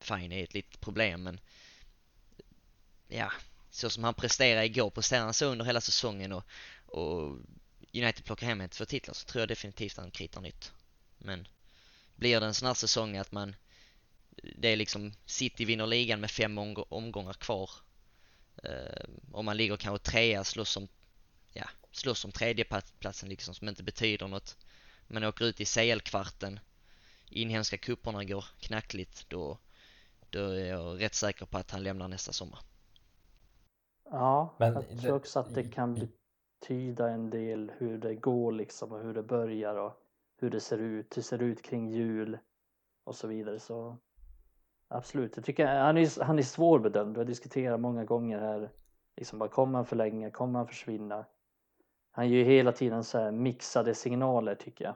[0.00, 1.40] fine är ett litet problem men
[3.08, 3.32] ja,
[3.70, 6.44] så som han presterade igår, presterar han så under hela säsongen och,
[6.86, 7.38] och
[7.94, 10.72] United plockar hem ett två titlar så tror jag definitivt han kritar nytt.
[11.18, 11.48] Men
[12.20, 13.56] blir det en sån här säsong att man
[14.56, 17.70] det är liksom City vinner ligan med fem omgångar kvar.
[18.62, 20.88] Eh, om man ligger kanske trea slåss om
[21.52, 24.56] ja, slåss om tredjeplatsen liksom som inte betyder något.
[25.08, 26.60] Man åker ut i CL-kvarten
[27.28, 29.58] inhemska kupperna går knackligt då
[30.30, 32.58] då är jag rätt säker på att han lämnar nästa sommar.
[34.04, 36.10] Ja, Men jag tror också att det kan
[36.60, 39.99] betyda en del hur det går liksom och hur det börjar och
[40.40, 42.38] hur det ser ut, hur det ser ut kring jul
[43.04, 43.58] och så vidare.
[43.58, 43.96] Så
[44.88, 47.14] absolut, jag tycker han är, han är svårbedömd.
[47.14, 48.70] Vi har diskuterat många gånger här,
[49.16, 51.24] liksom bara kommer han förlänga, kommer han försvinna?
[52.10, 54.94] Han ger ju hela tiden så här mixade signaler tycker jag.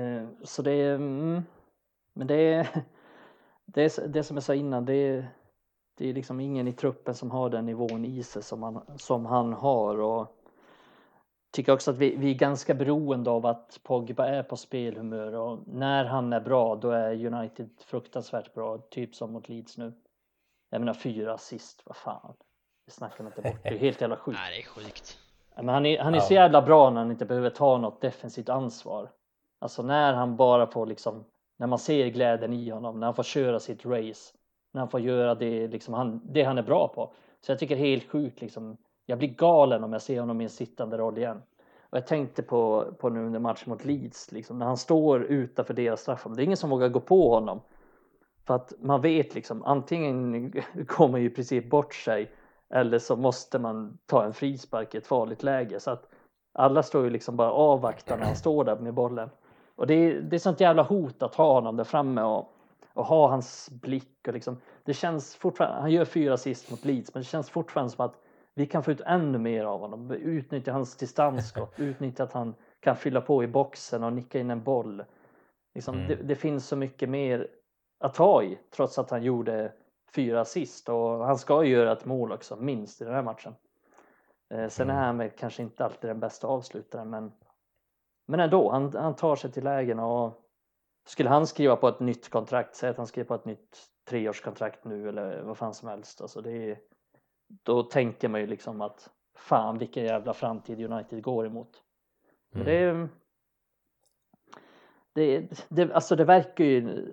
[0.00, 1.42] Eh, så det är, mm,
[2.12, 2.84] men det är,
[3.64, 5.28] det, är, det som jag sa innan, det är,
[5.94, 9.26] det är liksom ingen i truppen som har den nivån i sig som han, som
[9.26, 10.43] han har och
[11.54, 15.58] tycker också att vi, vi är ganska beroende av att Pogba är på spelhumör och
[15.66, 19.92] när han är bra då är United fruktansvärt bra, typ som mot Leeds nu.
[20.70, 22.34] Jag menar fyra assist, vad fan.
[22.86, 24.38] Det snackar man inte bort, det är helt jävla sjukt.
[24.42, 25.18] Nej, det är sjukt.
[25.56, 26.24] Men han är, han är ja.
[26.24, 29.10] så jävla bra när han inte behöver ta något defensivt ansvar.
[29.58, 31.24] Alltså när han bara får liksom,
[31.56, 34.34] när man ser glädjen i honom, när han får köra sitt race,
[34.72, 37.12] när han får göra det, liksom han, det han är bra på.
[37.40, 40.50] Så jag tycker helt sjukt liksom jag blir galen om jag ser honom i en
[40.50, 41.42] sittande roll igen.
[41.90, 45.74] Och jag tänkte på, på nu under matchen mot Leeds, liksom, när han står utanför
[45.74, 46.40] deras straffområde.
[46.40, 47.60] Det är ingen som vågar gå på honom.
[48.46, 50.52] För att man vet liksom, antingen
[50.86, 52.30] kommer ju i princip bort sig
[52.70, 55.80] eller så måste man ta en frispark i ett farligt läge.
[55.80, 56.08] Så att
[56.52, 59.30] alla står ju liksom bara avvaktar när han står där med bollen.
[59.76, 62.52] Och det är, det är sånt jävla hot att ha honom där framme och,
[62.92, 64.56] och ha hans blick och liksom.
[64.84, 68.23] Det känns fortfarande, han gör fyra assist mot Leeds men det känns fortfarande som att
[68.54, 70.10] vi kan få ut ännu mer av honom.
[70.10, 74.62] Utnyttja hans distansskott, utnyttja att han kan fylla på i boxen och nicka in en
[74.62, 75.04] boll.
[75.74, 76.08] Liksom, mm.
[76.08, 77.48] det, det, finns så mycket mer
[78.00, 79.72] att ta i trots att han gjorde
[80.14, 83.54] fyra assist och han ska ju göra ett mål också, minst i den här matchen.
[84.50, 85.04] Eh, sen är mm.
[85.04, 87.32] han väl kanske inte alltid den bästa avslutaren men,
[88.26, 90.40] men ändå, han, han tar sig till lägen och
[91.06, 94.84] skulle han skriva på ett nytt kontrakt, säg att han skriver på ett nytt treårskontrakt
[94.84, 96.20] nu eller vad fan som helst.
[96.20, 96.78] Alltså det är,
[97.48, 101.82] då tänker man ju liksom att fan vilken jävla framtid United går emot.
[102.54, 102.64] Mm.
[102.66, 103.08] Det,
[105.12, 107.12] det, det, alltså det verkar ju,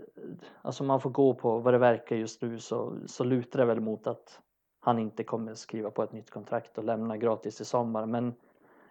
[0.61, 3.79] alltså man får gå på vad det verkar just nu så, så lutar det väl
[3.79, 4.41] mot att
[4.79, 8.05] han inte kommer skriva på ett nytt kontrakt och lämna gratis i sommar.
[8.05, 8.33] Men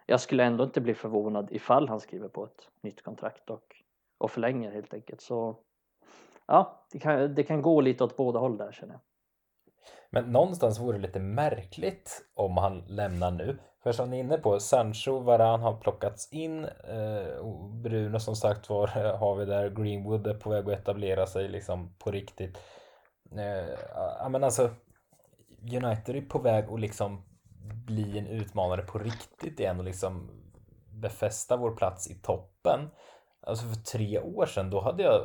[0.05, 3.75] jag skulle ändå inte bli förvånad ifall han skriver på ett nytt kontrakt och,
[4.17, 5.21] och förlänger helt enkelt.
[5.21, 5.55] Så
[6.45, 9.01] ja, det kan, det kan gå lite åt båda håll där känner jag.
[10.09, 13.57] Men någonstans vore det lite märkligt om han lämnar nu.
[13.83, 16.63] För som ni är inne på, Sancho, Varan har plockats in.
[16.63, 17.45] Eh,
[17.83, 19.69] Bruno som sagt var eh, har vi där.
[19.69, 22.57] Greenwood är på väg att etablera sig liksom på riktigt.
[23.37, 23.69] Eh,
[24.19, 24.69] ja men alltså
[25.61, 27.23] United är på väg att liksom
[27.85, 30.29] bli en utmanare på riktigt igen och liksom
[30.91, 32.89] befästa vår plats i toppen.
[33.41, 35.21] Alltså för tre år sedan då hade jag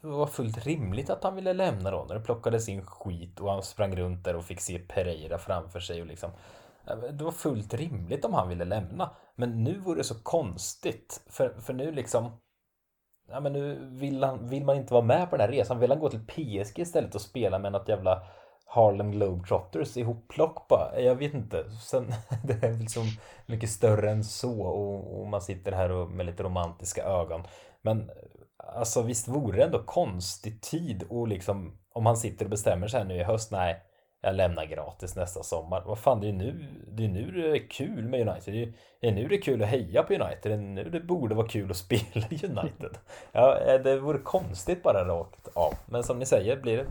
[0.00, 3.52] det var fullt rimligt att han ville lämna då när det plockades in skit och
[3.52, 6.30] han sprang runt där och fick se Pereira framför sig och liksom
[7.12, 9.10] det var fullt rimligt om han ville lämna.
[9.34, 11.20] Men nu vore det så konstigt.
[11.26, 12.30] För, för nu liksom
[13.30, 15.78] Ja men nu vill, han, vill man inte vara med på den här resan.
[15.80, 18.22] Vill han gå till PSG istället och spela med något jävla
[18.66, 21.00] Harlem Globetrotters ihopplock bara.
[21.00, 21.70] Jag vet inte.
[21.70, 23.02] Sen, det är liksom
[23.46, 27.42] mycket större än så och, och man sitter här och, med lite romantiska ögon.
[27.82, 28.10] Men
[28.58, 33.00] alltså visst vore det ändå konstig tid och liksom om han sitter och bestämmer sig
[33.00, 33.52] här nu i höst.
[33.52, 33.82] Nej,
[34.20, 35.82] jag lämnar gratis nästa sommar.
[35.86, 38.54] Vad fan, det är nu det är, nu det är kul med United.
[38.54, 40.42] Det är, det är nu det är kul att heja på United.
[40.42, 42.98] Det är nu det borde vara kul att spela United.
[43.32, 45.74] Ja, eh, det vore konstigt bara rakt av.
[45.86, 46.86] Men som ni säger blir det...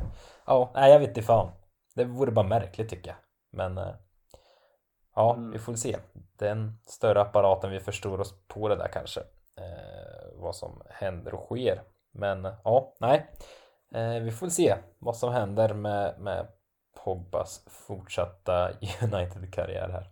[0.45, 1.51] Ja, nej jag vet inte fan.
[1.95, 3.17] Det vore bara märkligt tycker jag.
[3.51, 3.77] Men...
[3.77, 3.95] Eh,
[5.15, 5.51] ja, mm.
[5.51, 5.97] vi får se.
[6.39, 9.19] Den större apparaten vi förstår oss på det där kanske.
[10.39, 11.82] Vad som händer och sker.
[12.12, 13.32] Men ja, nej.
[13.93, 16.47] Eh, vi får se vad som händer med, med
[17.04, 18.71] Pogbas fortsatta
[19.02, 20.10] United-karriär här.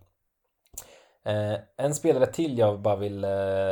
[1.26, 3.30] Eh, en spelare till jag bara vill eh,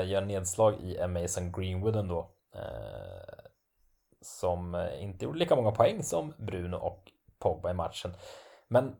[0.09, 2.31] göra nedslag i är Mason Greenwood ändå.
[2.55, 3.45] Eh,
[4.21, 8.14] som inte gjorde lika många poäng som Bruno och Pogba i matchen.
[8.69, 8.97] Men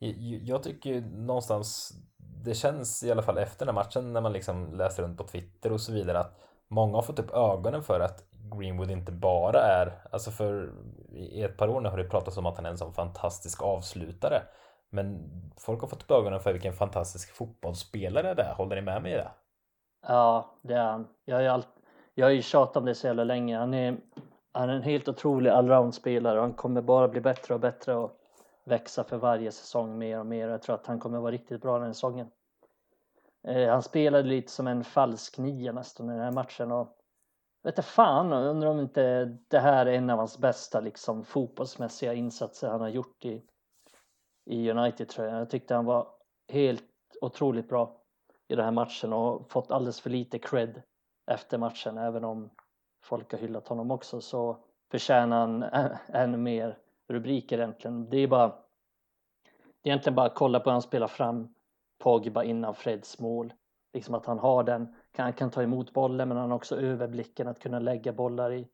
[0.00, 1.92] eh, jag tycker ju någonstans
[2.44, 5.24] det känns i alla fall efter den här matchen när man liksom läser runt på
[5.24, 8.24] Twitter och så vidare att många har fått upp ögonen för att
[8.56, 10.72] Greenwood inte bara är, alltså för
[11.12, 13.62] i ett par år nu har det pratats om att han är en sån fantastisk
[13.62, 14.42] avslutare.
[14.90, 18.54] Men folk har fått upp ögonen för vilken fantastisk fotbollsspelare det är.
[18.54, 19.30] Håller ni med mig i det?
[20.06, 21.06] Ja, det är han.
[21.24, 21.62] Jag har ju,
[22.14, 23.58] jag har ju tjatat om det så jävla länge.
[23.58, 23.96] Han är,
[24.52, 28.17] han är en helt otrolig allround-spelare och han kommer bara bli bättre och bättre och
[28.68, 30.48] växa för varje säsong mer och mer.
[30.48, 32.30] Jag tror att han kommer vara riktigt bra den här säsongen.
[33.42, 36.98] Eh, han spelade lite som en falsk nia nästan i den här matchen och
[37.62, 42.68] vet fan, undrar om inte det här är en av hans bästa liksom fotbollsmässiga insatser
[42.68, 43.42] han har gjort i,
[44.44, 45.40] i United tror jag.
[45.40, 46.08] Jag tyckte han var
[46.48, 46.84] helt
[47.20, 48.00] otroligt bra
[48.48, 50.82] i den här matchen och fått alldeles för lite cred
[51.26, 52.50] efter matchen även om
[53.02, 55.62] folk har hyllat honom också så förtjänar han
[56.08, 58.10] ännu mer rubriker egentligen.
[58.10, 58.48] Det är bara
[59.82, 61.54] det är egentligen bara att kolla på hur han spelar fram
[61.98, 63.52] Pogba innan Freds mål.
[63.92, 67.48] Liksom att han har den, han kan ta emot bollen men han har också överblicken
[67.48, 68.68] att kunna lägga bollar i,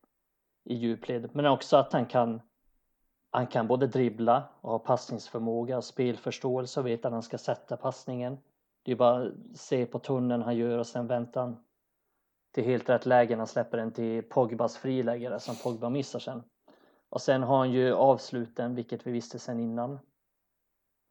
[0.65, 1.31] i djupled.
[1.33, 2.41] Men också att han kan
[3.31, 7.77] han kan både dribbla och ha passningsförmåga och spelförståelse och veta att han ska sätta
[7.77, 8.39] passningen.
[8.83, 11.57] Det är bara att se på tunneln han gör och sen väntar han
[12.53, 16.43] till helt rätt läge när han släpper den till Pogbas friläggare som Pogba missar sen.
[17.15, 19.93] Och sen har han ju avsluten, vilket vi visste sen innan.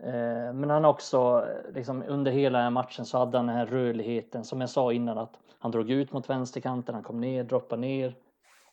[0.04, 3.66] Eh, men han också, liksom, under hela den här matchen så hade han den här
[3.66, 7.82] rörligheten som jag sa innan att han drog ut mot vänsterkanten, han kom ner, droppade
[7.82, 8.16] ner,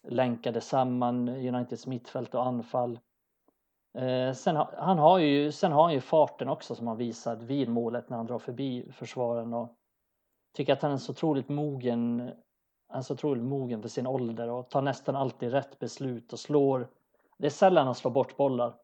[0.02, 2.98] länkade samman Uniteds mittfält och anfall.
[3.98, 7.68] Eh, sen, han har ju, sen har han ju farten också som han visat vid
[7.68, 9.74] målet när han drar förbi försvaren och
[10.54, 12.32] tycker att han är så otroligt mogen,
[12.88, 16.38] han är så otroligt mogen för sin ålder och tar nästan alltid rätt beslut och
[16.38, 16.88] slår.
[17.40, 18.74] Det är sällan han slår bort bollar.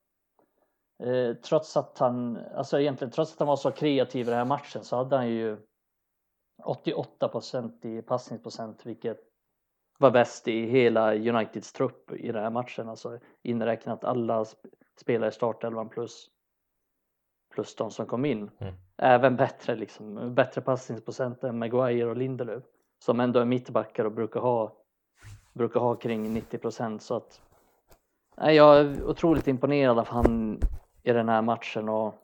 [1.03, 4.45] Eh, trots att han, alltså egentligen trots att han var så kreativ i den här
[4.45, 5.59] matchen så hade han ju
[6.62, 9.19] 88% i passningsprocent vilket
[9.99, 14.45] var bäst i hela Uniteds trupp i den här matchen, alltså inräknat alla
[15.01, 16.31] spelare i startelvan plus
[17.55, 18.51] plus de som kom in.
[18.59, 18.75] Mm.
[18.97, 22.64] Även bättre liksom, bättre passningsprocent än Maguire och Lindelöf
[23.05, 24.77] som ändå är mittbackar och brukar ha
[25.53, 27.42] brukar ha kring 90 så att
[28.37, 30.61] nej, jag är otroligt imponerad av han
[31.03, 32.14] i den här matchen och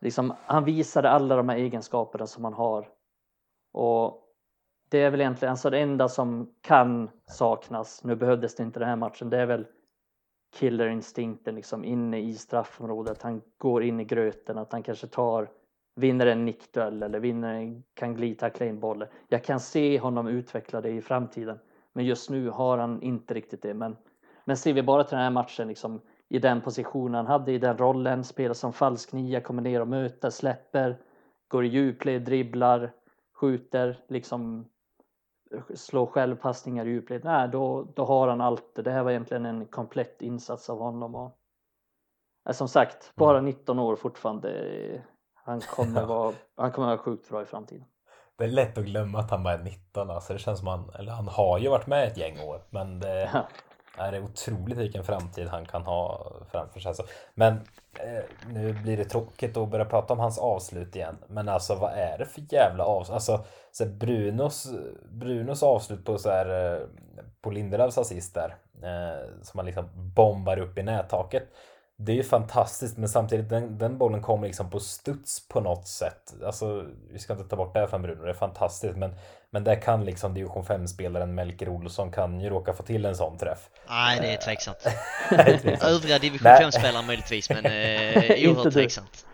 [0.00, 2.88] liksom, han visade alla de här egenskaperna som han har.
[3.72, 4.22] Och
[4.88, 8.04] det är väl egentligen alltså det enda som kan saknas.
[8.04, 9.30] Nu behövdes det inte den här matchen.
[9.30, 9.66] Det är väl
[10.56, 13.22] killerinstinkten liksom inne i straffområdet.
[13.22, 15.48] Han går in i gröten, att han kanske tar
[15.94, 19.08] vinner en nickduell eller vinner, kan glidtackla in bollen.
[19.28, 21.58] Jag kan se honom utveckla det i framtiden,
[21.92, 23.74] men just nu har han inte riktigt det.
[23.74, 23.96] Men,
[24.44, 27.58] men ser vi bara till den här matchen, liksom, i den positionen han hade i
[27.58, 30.98] den rollen, spelar som falsk nia, kommer ner och möter, släpper,
[31.48, 32.92] går i djupled, dribblar,
[33.34, 34.68] skjuter, liksom
[35.74, 37.24] slår självpassningar i djupled.
[37.24, 38.74] Nej, då, då har han allt.
[38.84, 41.14] Det här var egentligen en komplett insats av honom.
[41.14, 41.38] Och,
[42.50, 43.84] som sagt, bara 19 mm.
[43.84, 45.02] år fortfarande.
[45.34, 47.84] Han kommer, vara, han kommer vara sjukt bra i framtiden.
[48.38, 50.32] Det är lätt att glömma att han bara är 19 alltså.
[50.32, 53.44] Det känns som han, eller han har ju varit med ett gäng år, men det,
[53.96, 56.88] det är otroligt vilken framtid han kan ha framför sig.
[56.88, 57.04] Alltså.
[57.34, 57.52] Men
[57.94, 61.18] eh, nu blir det tråkigt att börja prata om hans avslut igen.
[61.26, 63.14] Men alltså vad är det för jävla avslut?
[63.14, 64.68] Alltså så Brunos,
[65.10, 66.86] Brunos avslut på så här eh,
[67.40, 68.56] på Lindelöfs assist där.
[68.82, 71.48] Eh, som han liksom bombar upp i nättaket.
[71.96, 75.86] Det är ju fantastiskt men samtidigt den, den bollen kommer liksom på studs på något
[75.86, 76.34] sätt.
[76.44, 79.14] Alltså vi ska inte ta bort det här från Bruno, det är fantastiskt men
[79.52, 83.38] men där kan liksom division 5-spelaren Melker Olsson kan ju råka få till en sån
[83.38, 83.58] träff.
[83.88, 84.86] Nej, det är tveksamt.
[85.82, 87.72] Övriga division 5-spelare möjligtvis, men eh,
[88.50, 89.26] oerhört tveksamt.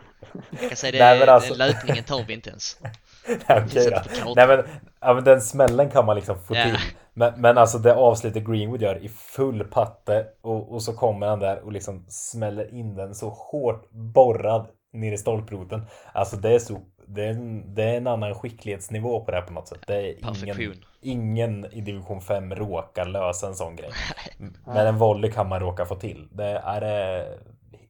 [0.51, 1.55] Jag kan säga det, Nej, alltså...
[1.55, 2.77] löpningen tar vi inte ens.
[3.49, 3.91] Nej, okay,
[4.37, 4.65] Nej men,
[5.01, 6.69] ja, men den smällen kan man liksom få yeah.
[6.69, 6.79] till.
[7.15, 11.39] Men, men alltså det avslutet Greenwood gör i full patte och, och så kommer han
[11.39, 15.83] där och liksom smäller in den så hårt borrad ner i stolproten.
[16.13, 19.47] Alltså det är så det är, en, det är en annan skicklighetsnivå på det här
[19.47, 19.81] på något sätt.
[19.87, 23.91] Det är ingen, ingen i division 5 råkar lösa en sån grej.
[24.67, 26.29] Men en volley kan man råka få till.
[26.33, 27.39] Det är eh,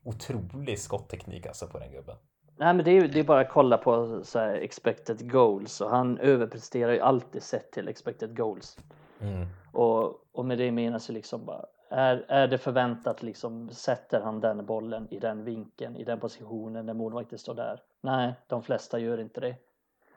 [0.05, 2.17] otrolig skottteknik alltså på den gubben.
[2.61, 5.91] Nej men det är, det är bara att kolla på så här, expected goals och
[5.91, 8.79] han överpresterar ju alltid sett till expected goals.
[9.21, 9.47] Mm.
[9.73, 14.41] Och, och med det menas ju liksom bara är, är det förväntat liksom, sätter han
[14.41, 17.81] den bollen i den vinkeln, i den positionen när målvakten står där?
[18.01, 19.57] Nej, de flesta gör inte det.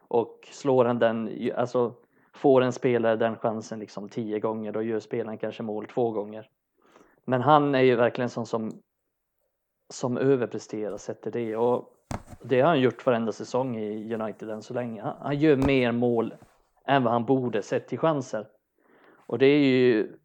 [0.08, 1.94] Och slår han den, alltså
[2.34, 6.50] får en spelare den chansen liksom tio gånger, då gör spelaren kanske mål två gånger.
[7.26, 8.72] Men han är ju verkligen sån som,
[9.90, 11.56] som överpresterar, sätter det.
[11.56, 11.94] Och
[12.42, 15.02] det har han gjort varenda säsong i United än så länge.
[15.02, 16.34] Han, han gör mer mål
[16.86, 18.48] än vad han borde sett till chanser.
[19.16, 20.18] Och det är ju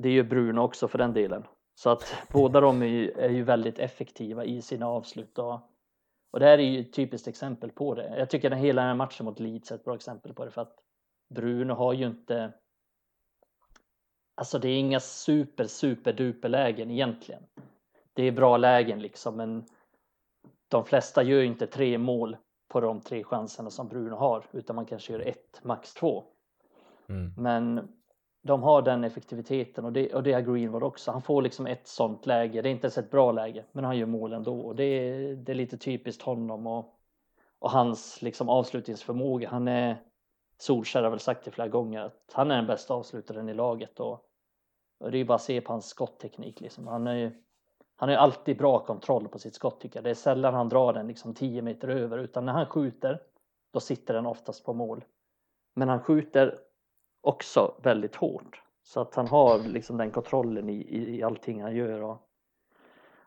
[0.00, 1.44] det gör Bruno också för den delen.
[1.74, 5.38] Så att båda de är ju, är ju väldigt effektiva i sina avslut.
[5.38, 5.54] Och,
[6.30, 8.18] och det här är ju ett typiskt exempel på det.
[8.18, 10.50] Jag tycker att hela den här matchen mot Leeds är ett bra exempel på det
[10.50, 10.76] för att
[11.34, 12.52] Bruno har ju inte
[14.34, 17.42] Alltså det är inga super super duper lägen egentligen.
[18.12, 19.64] Det är bra lägen liksom men
[20.68, 22.36] de flesta gör ju inte tre mål
[22.68, 26.24] på de tre chanserna som Bruno har utan man kanske gör ett, max två.
[27.08, 27.34] Mm.
[27.36, 27.88] Men
[28.42, 31.10] de har den effektiviteten och det, och det har Greenwood också.
[31.10, 32.62] Han får liksom ett sånt läge.
[32.62, 34.60] Det är inte ens ett bra läge, men han gör mål ändå.
[34.60, 36.94] Och det, är, det är lite typiskt honom och,
[37.58, 39.48] och hans liksom avslutningsförmåga.
[39.48, 39.96] Han är,
[40.58, 44.00] Solskjaer har väl sagt det flera gånger, att han är den bästa avslutaren i laget.
[44.00, 44.26] Och,
[45.00, 46.60] och det är bara att se på hans skottteknik.
[46.60, 46.86] Liksom.
[46.86, 47.32] Han, är,
[47.96, 50.04] han har alltid bra kontroll på sitt skott tycker jag.
[50.04, 53.22] Det är sällan han drar den liksom 10 meter över, utan när han skjuter,
[53.70, 55.04] då sitter den oftast på mål.
[55.74, 56.58] Men han skjuter
[57.20, 58.62] också väldigt hårt.
[58.82, 62.02] Så att han har liksom den kontrollen i, i, i allting han gör.
[62.02, 62.18] Och,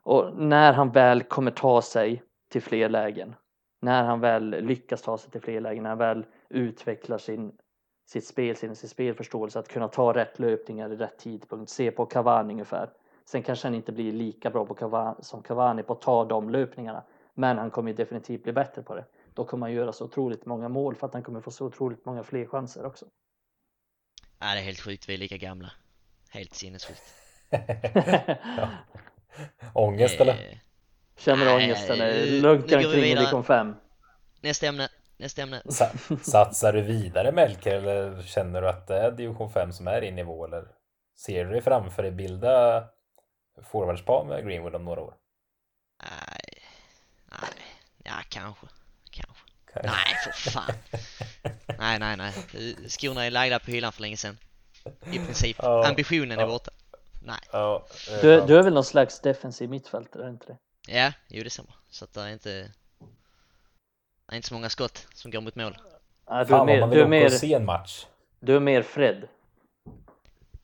[0.03, 3.35] och när han väl kommer ta sig till fler lägen,
[3.81, 7.57] när han väl lyckas ta sig till fler lägen, när han väl utvecklar sin,
[8.05, 12.05] sitt spel, sin, sin spelförståelse, att kunna ta rätt löpningar i rätt tidpunkt, se på
[12.05, 12.89] Cavani ungefär.
[13.25, 16.49] Sen kanske han inte blir lika bra på Cavani, som Cavani på att ta de
[16.49, 19.05] löpningarna, men han kommer definitivt bli bättre på det.
[19.33, 22.05] Då kommer han göra så otroligt många mål för att han kommer få så otroligt
[22.05, 23.05] många fler chanser också.
[24.43, 25.71] Ja, det är helt sjukt, vi är lika gamla.
[26.29, 27.01] Helt sinnessjukt.
[28.57, 28.69] ja.
[29.73, 30.33] Ångest eller?
[30.33, 30.57] Eh,
[31.17, 32.25] Känner du ångest eller?
[32.41, 33.75] Lunkar omkring i division 5?
[34.41, 35.61] Nästa ämne, nästa ämne.
[36.23, 40.15] satsar du vidare Melker eller känner du att det är division 5 som är din
[40.15, 40.67] nivå eller
[41.15, 42.83] ser du dig framför dig bilda
[43.71, 45.13] forwardspar med Greenwood om några år?
[46.03, 46.63] Nej,
[47.25, 47.65] nej,
[48.03, 48.67] ja kanske.
[49.83, 50.73] Nej, för fan.
[51.79, 52.33] nej, nej, nej.
[52.89, 54.37] Skorna är lagda på hyllan för länge sedan.
[55.11, 55.57] I princip.
[55.59, 56.45] Ja, Ambitionen ja.
[56.45, 56.71] är borta.
[57.21, 57.39] Nej.
[57.51, 57.85] Ja,
[58.21, 60.57] du, du är väl någon slags defensiv mittfältare, är inte det?
[60.87, 61.75] Ja, jo det stämmer.
[61.89, 62.71] Så att det är inte...
[64.27, 65.77] Det är inte så många skott som går mot mål.
[66.25, 68.05] Ja, du är mer, du är mer, se en match.
[68.39, 69.27] Du är mer Fred.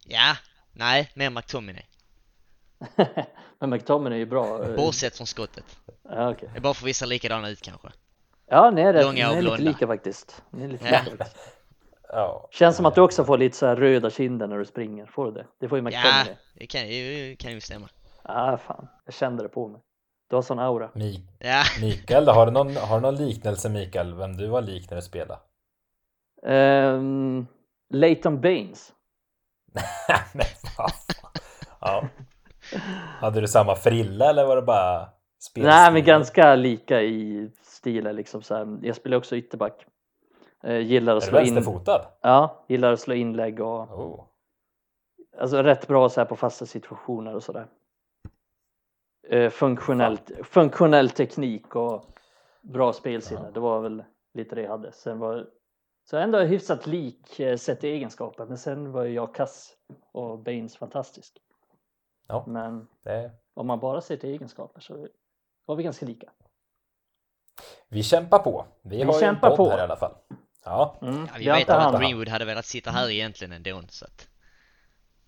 [0.05, 0.37] Ja,
[0.71, 1.85] nej, mer McTominay.
[3.59, 4.63] Men McTominay är ju bra.
[4.63, 4.75] Eh.
[4.75, 5.77] Bortsett från skottet.
[6.03, 6.49] Ja, okay.
[6.51, 7.89] Det är bara för vissa likadana ut kanske.
[8.49, 10.43] Ja, ni är, rätt, ni är lite lika faktiskt.
[10.49, 11.01] Ni är lite ja.
[11.05, 11.59] lika faktiskt.
[12.11, 12.47] Ja.
[12.51, 15.05] Känns som att du också får lite så här röda kinder när du springer.
[15.05, 15.45] Får du det?
[15.59, 16.25] Det får ju McTominay.
[16.27, 17.89] Ja, det kan, det kan ju stämma.
[18.23, 18.87] Ja, ah, fan.
[19.05, 19.81] Jag kände det på mig.
[20.29, 20.89] Du har sån aura.
[20.93, 21.63] Mi ja.
[21.81, 25.01] Mikael, har du, någon, har du någon liknelse Mikael, vem du var lik när du
[25.01, 25.39] spelade?
[26.43, 27.47] Um,
[27.93, 28.93] Leighton Baines.
[30.33, 30.47] Nej,
[31.81, 32.07] ja.
[33.19, 35.63] Hade du samma frilla eller var det bara spelstil?
[35.63, 38.79] Nej, men ganska lika i stilen liksom så här.
[38.81, 39.85] Jag spelar också ytterback.
[40.63, 41.63] Eh, gillar att slå in.
[42.21, 44.23] Ja, gillar att slå inlägg och oh.
[45.37, 47.67] alltså rätt bra så här på fasta situationer och sådär.
[49.27, 52.05] Eh, funktionellt, funktionell teknik och
[52.61, 53.45] bra spelsinne.
[53.45, 53.51] Ja.
[53.51, 54.03] Det var väl
[54.33, 54.91] lite det jag hade.
[54.91, 55.49] Sen var
[56.09, 59.75] så ändå hyfsat lik eh, sett i egenskaper, men sen var jag kass
[60.11, 61.41] och Baines fantastisk.
[62.27, 62.43] Ja.
[62.47, 65.07] Men Det, om man bara ser till egenskaper så
[65.65, 66.31] var vi ganska lika.
[67.89, 68.65] Vi kämpar på.
[68.83, 69.69] Vi, Vi har ju en kämpar podd på.
[69.69, 70.15] här i alla fall.
[70.65, 71.27] Ja, Mm.
[71.27, 74.27] Ja, vi vi vet att Greenwood hade velat sitta här egentligen ändå så att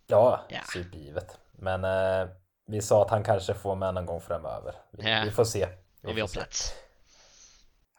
[0.07, 0.59] ja, Ja.
[0.73, 1.37] supergivet.
[1.51, 2.27] Men eh,
[2.67, 4.75] vi sa att han kanske får med någon gång framöver.
[4.91, 5.21] Vi, Ja.
[5.25, 5.67] vi får se.
[6.01, 6.39] vi får har se.
[6.39, 6.73] plats.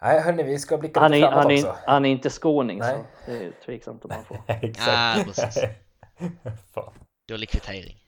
[0.03, 1.77] Nej, hörni, vi ska blicka Han är, framåt han, är, också.
[1.87, 3.05] han är inte skåning Nej.
[3.25, 4.39] så det är tveksamt om han får.
[4.47, 4.89] Exakt.
[4.89, 5.63] Ah, precis.
[7.29, 8.02] Dålig kvittering.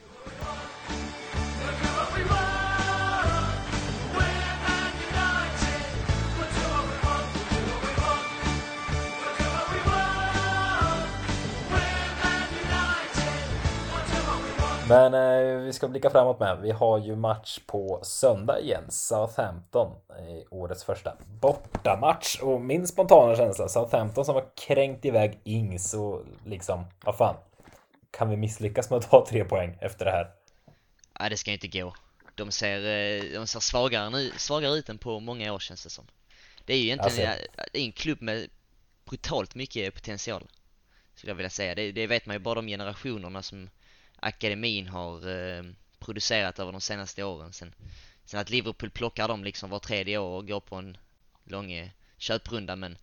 [14.88, 16.58] Men eh, vi ska blicka framåt med.
[16.62, 18.84] Vi har ju match på söndag igen.
[18.90, 19.92] Southampton
[20.28, 22.40] i årets första bortamatch.
[22.40, 27.36] Och min spontana känsla, Southampton som har kränkt iväg Ings och liksom, vad fan.
[28.10, 30.30] Kan vi misslyckas med att ta tre poäng efter det här?
[31.20, 31.94] Nej, det ska inte gå.
[32.34, 35.90] De ser, eh, de ser svagare, nu, svagare ut än på många år känns det
[35.90, 36.06] som.
[36.64, 38.48] Det är ju egentligen Alltså- är en klubb med
[39.04, 40.46] brutalt mycket potential.
[41.14, 41.74] Skulle jag vilja säga.
[41.74, 43.70] Det, det vet man ju bara de generationerna som
[44.24, 45.64] akademin har eh,
[45.98, 47.52] producerat över de senaste åren.
[47.52, 47.74] Sen,
[48.24, 50.96] sen att Liverpool plockar dem liksom var tredje år och går på en
[51.44, 52.98] lång eh, köprunda men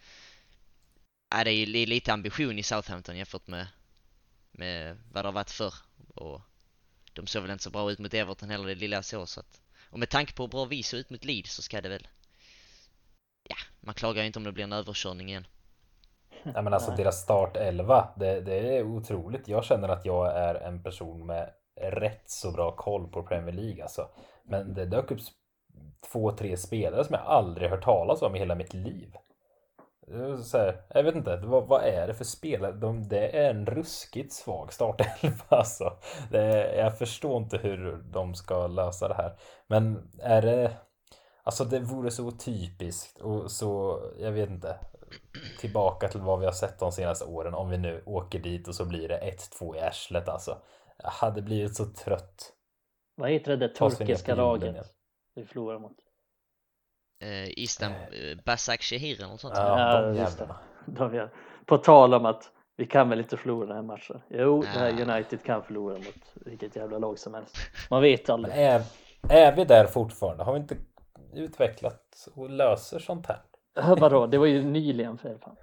[1.29, 3.67] ja, det är ju lite ambition i Southampton jämfört med,
[4.51, 5.73] med vad det har varit förr.
[6.15, 6.41] Och
[7.13, 9.39] de såg väl inte så bra ut mot Everton heller, det lilla jag såg så
[9.39, 11.89] att och med tanke på hur bra vi såg ut mot Leeds så ska det
[11.89, 12.07] väl
[13.43, 15.47] Ja, man klagar ju inte om det blir en överkörning igen.
[16.43, 16.97] Ja, men alltså Nej.
[16.97, 19.47] deras start 11, det, det är otroligt.
[19.47, 21.49] Jag känner att jag är en person med
[21.81, 24.07] rätt så bra koll på Premier League alltså.
[24.43, 25.19] Men det dök upp
[26.11, 29.15] två, tre spelare som jag aldrig hört talas om i hela mitt liv.
[30.43, 32.71] Så här, jag vet inte, vad, vad är det för spelare?
[32.71, 35.93] De, det är en ruskigt svag startelva alltså.
[36.31, 39.37] Det, jag förstår inte hur de ska lösa det här.
[39.67, 40.71] Men är det...
[41.43, 44.75] Alltså det vore så typiskt och så, jag vet inte
[45.59, 48.75] tillbaka till vad vi har sett de senaste åren om vi nu åker dit och
[48.75, 50.57] så blir det 1-2 i arslet alltså.
[51.03, 52.53] Jag hade blivit så trött.
[53.15, 54.85] Vad heter det där turkiska laget
[55.35, 55.97] vi förlorar mot?
[57.23, 59.53] Eh, Istan, eh, Basak Shehir eller något sånt.
[59.57, 60.55] Ja, Ja, de just det.
[60.85, 61.33] De gör.
[61.65, 64.21] På tal om att vi kan väl inte förlora den här matchen.
[64.29, 65.13] Jo, det här Ah.
[65.15, 67.55] United kan förlora mot vilket jävla lag som helst.
[67.89, 68.55] Man vet aldrig.
[68.55, 68.81] är,
[69.29, 70.43] är vi där fortfarande?
[70.43, 70.77] Har vi inte
[71.33, 73.41] utvecklat och löser sånt här?
[73.77, 75.55] Äh, Vadå, det var ju nyligen för fan.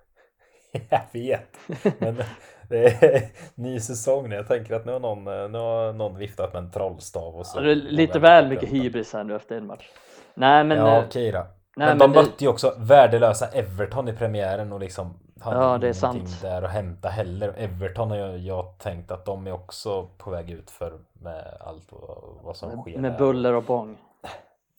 [0.91, 1.57] Jag vet,
[1.99, 2.23] men
[2.69, 3.23] det är
[3.55, 4.35] ny säsong nu.
[4.37, 7.59] Jag tänker att nu har någon, nu har någon viftat med en trollstav och så.
[7.59, 9.89] Ja, det lite väl mycket hybris här nu efter en match.
[10.35, 11.39] Nej men, Ja eh, okej då.
[11.39, 15.57] nej, men, men de det- mötte ju också värdelösa Everton i premiären och liksom hade
[15.61, 16.43] Ja, det är sant.
[16.43, 17.55] där att hämta heller.
[17.57, 21.93] Everton har jag, jag tänkt att de är också på väg ut för med allt
[21.93, 22.99] vad, vad som sker.
[22.99, 23.19] med där.
[23.19, 23.97] buller och bång.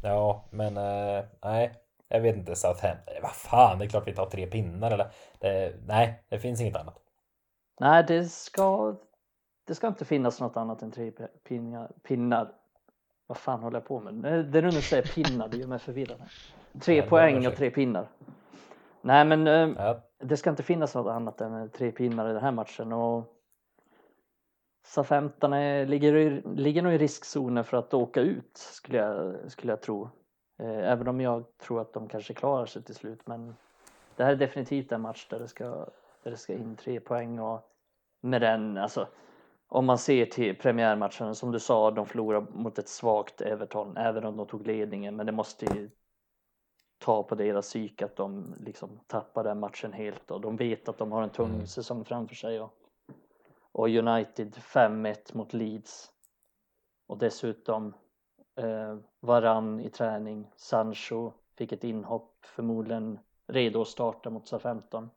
[0.03, 1.73] Ja, men eh, nej,
[2.09, 2.55] jag vet inte.
[2.55, 5.07] Southampton, vad fan, det är klart vi tar tre pinnar eller?
[5.39, 6.99] Det, nej, det finns inget annat.
[7.79, 8.95] Nej, det ska,
[9.67, 11.11] det ska inte finnas något annat än tre
[11.47, 11.91] pinnar.
[12.03, 12.51] pinnar.
[13.27, 14.13] Vad fan håller jag på med?
[14.45, 16.21] Det du nu säger pinnar, det gör mig förvirrad.
[16.81, 18.07] Tre Ja, poäng och tre pinnar.
[19.01, 22.41] Nej, men eh, Ja, det ska inte finnas något annat än tre pinnar i den
[22.43, 23.35] här matchen och
[24.85, 29.81] Southampton är- ligger, ligger nog i riskzonen för att åka ut skulle jag, skulle jag
[29.81, 30.09] tro.
[30.59, 33.55] Eh, Även om jag tror att de kanske klarar sig till slut men
[34.15, 35.65] det här är definitivt en match där det ska,
[36.23, 37.71] där det ska in tre poäng och
[38.21, 39.07] med den, alltså
[39.67, 44.25] om man ser till premiärmatchen, som du sa, de förlorar mot ett svagt Everton, även
[44.25, 45.89] om de tog ledningen, men det måste ju
[46.97, 50.97] ta på deras psyke att de liksom tappar den matchen helt och de vet att
[50.97, 51.67] de har en tung Mm.
[51.67, 52.61] säsong framför sig.
[52.61, 52.73] Och,
[53.71, 56.11] och United 5-1 mot Leeds
[57.07, 57.93] och dessutom
[58.59, 65.09] eh, Varann i träning, Sancho fick ett inhopp, förmodligen redo att starta mot Southampton.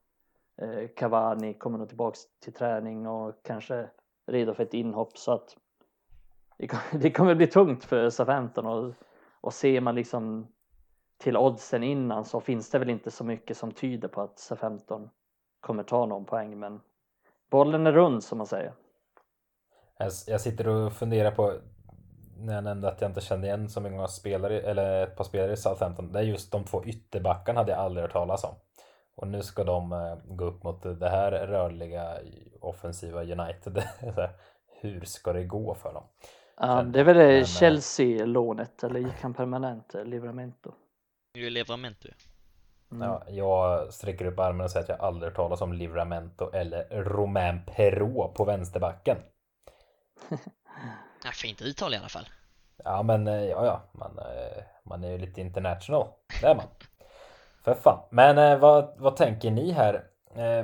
[0.56, 3.90] Eh, Cavani kommer nog tillbaks till träning och kanske
[4.26, 5.56] redo för ett inhopp så att
[6.58, 8.94] det kommer, det kommer bli tungt för Southampton och,
[9.40, 10.46] och ser man liksom
[11.18, 15.08] till oddsen innan så finns det väl inte så mycket som tyder på att Sa15
[15.60, 16.80] kommer ta någon poäng men
[17.50, 18.74] bollen är rund som man säger.
[20.26, 21.60] jag sitter och funderar på
[22.42, 25.52] när jag nämnde att jag inte kände igen så många spelare eller ett par spelare
[25.52, 26.12] i Southampton.
[26.12, 28.54] Det är just de två ytterbackarna hade jag aldrig hört talas om.
[29.14, 32.18] Och nu ska de eh, gå upp mot det här rörliga
[32.60, 33.82] offensiva United.
[34.80, 36.04] Hur ska det gå för dem?
[36.56, 40.72] Ja, det är väl det men, eh, Chelsea-lånet eller gick han permanent, eh, Livramento?
[41.34, 42.08] Det är Livramento.
[42.92, 43.08] Mm.
[43.08, 47.02] Ja, jag sträcker upp armen och säger att jag aldrig hört talas om Livramento eller
[47.04, 49.16] Romain Perrault på vänsterbacken.
[51.24, 52.28] Ja, fint uttal i alla fall.
[52.84, 56.06] Ja men eh, ja ja, man, eh, man är ju lite international.
[56.40, 56.66] Det är man.
[57.64, 57.98] För fan.
[58.10, 60.08] Men eh, vad, vad tänker ni här?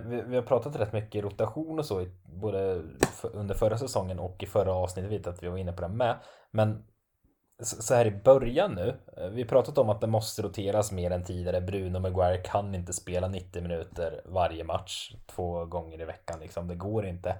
[0.04, 2.82] Vi, vi, har pratat rätt mycket rotation och så både
[3.22, 5.12] under förra säsongen och i förra avsnittet.
[5.12, 6.16] vet att vi var inne på det med.
[6.50, 6.84] Men
[7.62, 8.96] så här i början nu.
[9.30, 11.60] Vi har pratat om att det måste roteras mer än tidigare.
[11.60, 16.40] Bruno Maguire kan inte spela 90 minuter varje match två gånger i veckan.
[16.40, 16.68] Liksom.
[16.68, 17.36] Det går inte.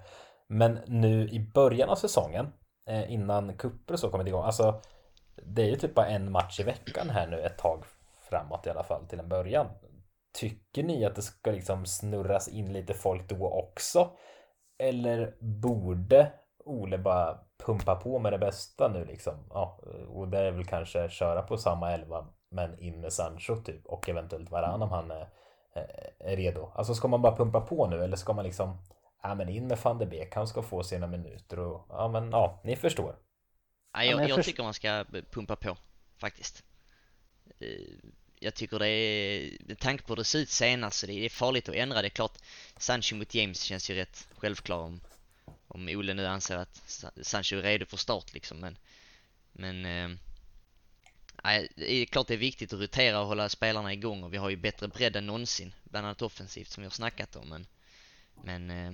[0.48, 2.52] Men nu i början av säsongen
[2.88, 4.44] Eh, innan kupper och så kommit igång.
[4.44, 4.80] Alltså,
[5.42, 7.84] det är ju typ bara en match i veckan här nu ett tag
[8.30, 9.66] framåt i alla fall till en början.
[10.38, 14.10] Tycker ni att det ska liksom snurras in lite folk då också?
[14.78, 16.32] Eller borde
[16.64, 19.34] Ole bara pumpa på med det bästa nu liksom?
[19.50, 23.86] Ja, och det är väl kanske köra på samma elva men in med Sancho typ
[23.86, 25.28] och eventuellt Varann om han är,
[25.74, 26.72] eh, är redo.
[26.74, 28.78] Alltså ska man bara pumpa på nu eller ska man liksom
[29.28, 32.30] ja men in med van de Beek, han ska få sina minuter och ja men
[32.30, 33.16] ja, ni förstår.
[33.92, 35.76] Ja, jag, jag, jag tycker man ska pumpa på
[36.16, 36.64] faktiskt.
[37.60, 37.68] Eh,
[38.40, 41.28] jag tycker det är, med tanke på hur det ser ut senast, så det är
[41.28, 42.02] farligt att ändra.
[42.02, 42.38] Det är klart,
[42.76, 45.00] Sancho mot James känns ju rätt självklar om,
[45.68, 48.78] om Ole nu anser att Sancho är redo för start liksom, men,
[49.52, 50.18] men eh,
[51.76, 54.50] det är klart det är viktigt att rotera och hålla spelarna igång och vi har
[54.50, 57.66] ju bättre bredd än någonsin, bland annat offensivt som vi har snackat om, men,
[58.44, 58.92] men eh,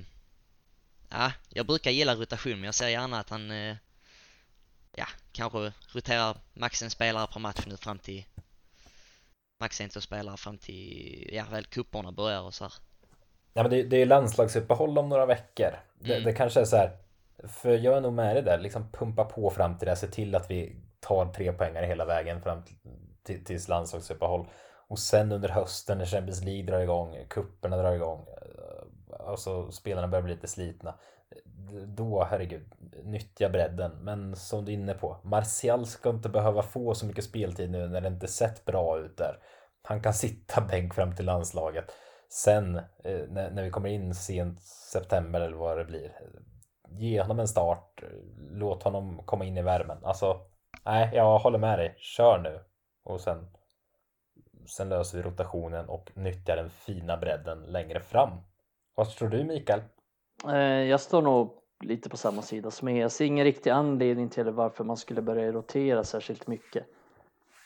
[1.15, 3.77] ja, jag brukar gilla rotation men jag ser gärna att han eh,
[4.97, 8.25] ja, kanske roterar max en spelare per match nu fram till
[9.61, 12.73] max en, två spelare fram till, ja väl kupporna börjar och så här.
[13.53, 15.71] Ja men det, det är landslagsuppehåll om några veckor.
[15.99, 16.25] Det, mm.
[16.25, 16.97] det, kanske är så här,
[17.49, 20.35] för jag är nog med det där, liksom pumpa på fram till det, se till
[20.35, 22.63] att vi tar tre poängar hela vägen fram
[23.23, 24.47] till, tills landslagsuppehåll.
[24.89, 28.27] Och sen under hösten när Champions League drar igång, kupperna drar igång,
[29.21, 30.95] alltså spelarna börjar bli lite slitna.
[31.87, 33.91] Då, herregud, nyttja bredden.
[34.01, 37.89] Men som du är inne på, Martial ska inte behöva få så mycket speltid nu
[37.89, 39.39] när det inte sett bra ut där.
[39.83, 41.93] Han kan sitta bänk fram till landslaget.
[42.29, 46.13] Sen eh, när vi kommer in sent september eller vad det blir.
[46.89, 48.03] Ge honom en start.
[48.37, 49.99] Låt honom komma in i värmen.
[50.05, 50.41] Alltså,
[50.85, 51.95] nej, jag håller med dig.
[51.99, 52.61] Kör nu.
[53.05, 53.51] Och sen,
[54.67, 58.31] sen löser vi rotationen och nyttjar den fina bredden längre fram.
[58.95, 59.81] Vad tror du Mikael?
[60.49, 63.01] Eh, jag står nog lite på samma sida som er.
[63.01, 66.87] Jag ser ingen riktig anledning till varför man skulle börja rotera särskilt mycket.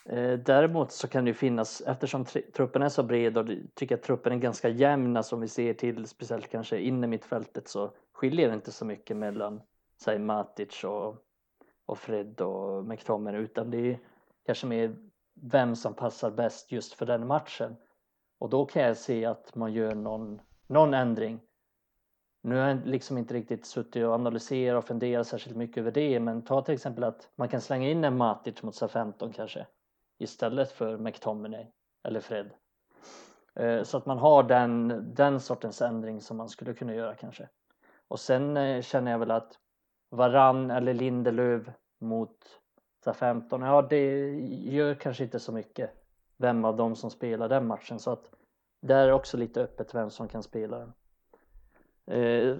[0.05, 4.03] Eh, däremot så kan det ju finnas, eftersom truppen är så bred och tycker att
[4.03, 8.53] truppen är ganska jämna som vi ser till speciellt kanske inne mittfältet så skiljer det
[8.53, 9.61] inte så mycket mellan
[10.03, 11.15] säg Matic och,
[11.85, 13.99] och Fred och McTominay utan det är
[14.45, 14.95] kanske mer
[15.41, 17.75] vem som passar bäst just för den matchen.
[18.39, 21.39] Och då kan jag se att man gör någon någon ändring.
[22.41, 26.19] Nu har jag liksom inte riktigt suttit och analyserat och funderat särskilt mycket över det
[26.19, 29.67] men ta till exempel att man kan slänga in en Matic mot SA-15 kanske
[30.17, 31.65] istället för McTominay
[32.03, 32.49] eller Fred.
[33.55, 37.49] Eh, så att man har den, den sortens ändring som man skulle kunna göra kanske.
[38.07, 39.59] Och sen eh, känner jag väl att
[40.09, 42.59] Varann eller Lindelöv mot
[43.05, 45.91] SA-15, ja det gör kanske inte så mycket
[46.37, 48.31] vem av dem som spelar den matchen så att
[48.79, 50.93] där är också lite öppet vem som kan spela den.
[52.09, 52.57] Eh,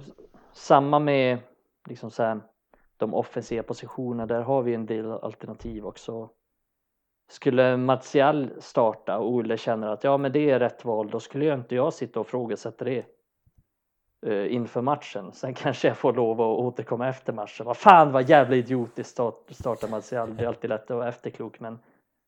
[0.54, 1.38] samma med
[1.86, 2.40] liksom så här,
[2.98, 6.30] de offensiva positionerna, där har vi en del alternativ också.
[7.30, 11.46] Skulle Martial starta och Olle känner att ja men det är rätt val, då skulle
[11.46, 13.06] jag inte jag sitta och frågasätta det
[14.26, 15.32] eh, inför matchen.
[15.34, 17.66] Sen kanske jag får lov att återkomma efter matchen.
[17.66, 21.60] Vad fan vad jävla idiotiskt start, starta Martial, det är alltid lätt att vara efterklok
[21.60, 21.80] men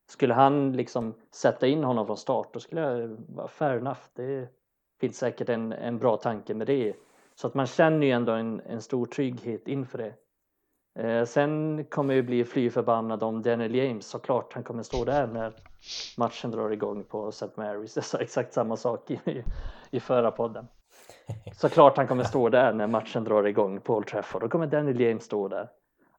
[0.06, 4.00] skulle han liksom sätta in honom från start då skulle jag vara fair enough.
[4.14, 4.48] Det
[5.00, 6.94] finns säkert en, en bra tanke med det.
[7.34, 10.14] Så att man känner ju ändå en, en stor trygghet inför det.
[10.98, 14.52] Eh, sen kommer jag bli fly förbannad om Daniel James såklart.
[14.54, 15.52] Han kommer stå där när
[16.18, 17.46] matchen drar igång på St.
[17.56, 17.92] Mary's.
[17.94, 19.44] Jag sa exakt samma sak i,
[19.90, 20.68] i förra podden.
[21.52, 24.42] Såklart han kommer stå där när matchen drar igång på Old Trafford.
[24.42, 25.68] Då kommer Daniel James stå där.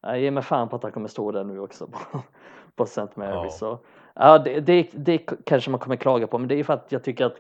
[0.02, 1.90] Jag ger mig fan på att han kommer stå där nu också
[2.76, 3.08] på St.
[3.16, 3.46] Mary.
[3.46, 3.50] Ja.
[3.50, 3.80] Så,
[4.14, 7.04] ja, det, det, det kanske man kommer klaga på, men det är för att jag
[7.04, 7.38] tycker att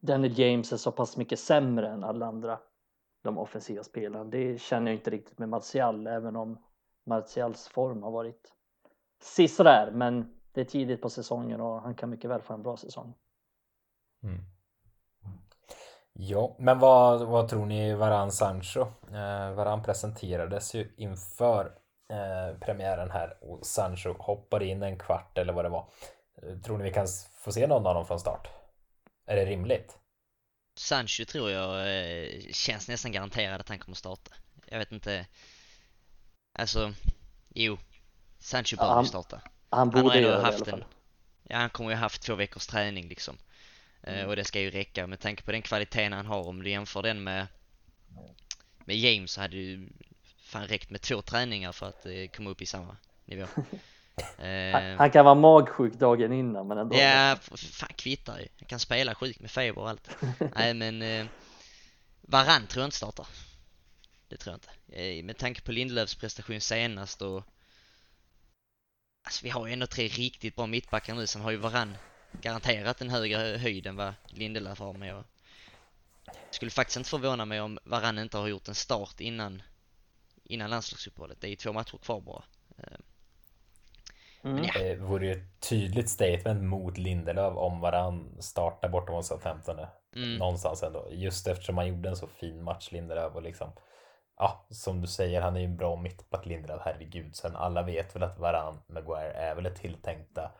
[0.00, 2.58] Danny James är så pass mycket sämre än alla andra
[3.22, 4.24] de offensiva spelarna.
[4.24, 6.58] Det känner jag inte riktigt med Martial, även om
[7.06, 8.52] Martials form har varit
[9.22, 12.76] sisådär, men det är tidigt på säsongen och han kan mycket väl få en bra
[12.76, 13.14] säsong.
[14.22, 14.38] Mm.
[16.12, 18.80] Ja, men vad, vad tror ni Varan Sancho?
[18.80, 21.72] Eh, Varan presenterades ju inför
[22.10, 25.88] Eh, premiären här och Sancho hoppar in en kvart eller vad det var.
[26.64, 28.48] Tror ni vi kan få se någon av dem från start?
[29.26, 29.98] Är det rimligt?
[30.78, 34.30] Sancho tror jag eh, känns nästan garanterad att han kommer starta.
[34.66, 35.26] Jag vet inte.
[36.58, 36.92] Alltså,
[37.48, 37.78] jo.
[38.38, 39.40] Sancho Ja, bör han- ju starta.
[39.70, 40.80] Han Han borde har ändå göra det i haft alla fall.
[40.80, 40.86] en...
[41.42, 43.38] Ja, han kommer ju ha haft två veckors träning liksom.
[44.02, 44.28] Eh, Mm.
[44.28, 46.48] och det ska ju räcka med tanke på den kvaliteten han har.
[46.48, 47.46] Om du jämför den med,
[48.84, 49.88] med James så hade ju
[50.50, 53.46] fan räckt med två träningar för att eh, komma upp i samma nivå.
[53.54, 53.64] Han,
[54.38, 56.96] Eh, han kan vara magsjuk dagen innan men ändå.
[56.96, 58.48] ja, fan kvittar ju.
[58.58, 60.10] Han kan spela sjuk med feber och allt.
[60.54, 61.26] Nej men eh,
[62.20, 63.26] Varann tror jag inte startar.
[64.28, 65.02] Det tror jag inte.
[65.02, 67.44] Eh, med tanke på Lindelöfs prestation senast och
[69.24, 71.96] Alltså vi har ju ändå tre riktigt bra mittbackar nu, sen har ju Varann
[72.32, 75.24] garanterat en högre höjd än vad Lindelöf har med och
[76.50, 79.62] skulle faktiskt inte förvåna mig om Varann inte har gjort en start innan
[80.50, 81.40] innan landslagsuppehållet.
[81.40, 82.44] Det är ju två matcher kvar bara.
[84.44, 84.64] Mm.
[84.64, 84.72] ja.
[84.78, 89.86] Det vore ju ett tydligt statement mot Lindelöf om varann startar bortom mot Southampton nu.
[90.16, 90.36] Mm.
[90.36, 91.08] Någonstans ändå.
[91.10, 93.72] Just eftersom han gjorde en så fin match Lindelöf och liksom
[94.36, 97.36] Ja, som du säger, han är ju en bra mittback Lindelöf, herregud.
[97.36, 100.50] Sen alla vet väl att Varann Maguire är väl ett tilltänkta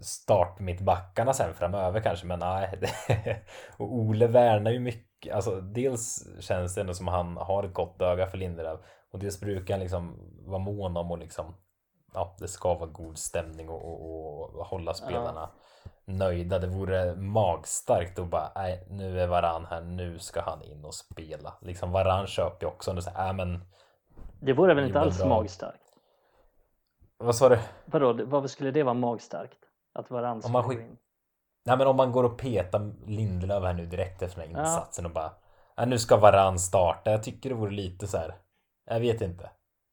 [0.00, 2.80] startmittbackarna sen framöver kanske, men nej.
[3.76, 8.02] och Ole värnar ju mycket, alltså dels känns det ändå som han har ett gott
[8.02, 8.80] öga för Lindelöf
[9.12, 11.54] och dels brukar han liksom vara mån om och liksom
[12.14, 15.50] ja, det ska vara god stämning och, och, och hålla spelarna
[16.04, 16.58] nöjda.
[16.58, 20.94] Det vore magstarkt att bara, nej, nu är Varann här, nu ska han in och
[20.94, 21.54] spela.
[21.60, 23.64] Liksom Varann köper ju också, och säger, äh, men
[24.40, 25.28] Det vore väl inte alls bra.
[25.28, 25.82] magstarkt?
[27.18, 27.58] vad sa du?
[27.84, 29.58] Vadå, varför skulle det vara magstarkt?
[29.92, 30.96] Att man skulle skick- gå in?
[31.64, 34.68] Nej men om man går och petar Lindelöf här nu direkt efter den här Ja.
[34.68, 35.32] insatsen och bara,
[35.76, 37.10] ja, nu ska Varann starta.
[37.10, 38.34] Jag tycker det vore lite så här,
[38.90, 39.50] jag vet inte.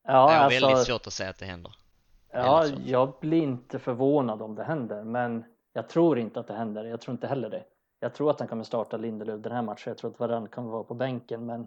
[0.07, 1.71] Ja, jag har alltså, väldigt svårt att säga att det händer.
[2.31, 6.85] ja, jag blir inte förvånad om det händer, men jag tror inte att det händer.
[6.85, 7.63] Jag tror inte heller det.
[7.99, 9.83] Jag tror att han kommer starta Lindelöf den här matchen.
[9.85, 11.61] Jag tror att Varann kommer vara på bänken, men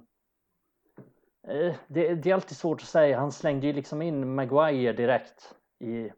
[1.49, 3.19] eh, det, det är alltid svårt att säga.
[3.19, 6.11] Han slängde ju liksom in Maguire direkt i,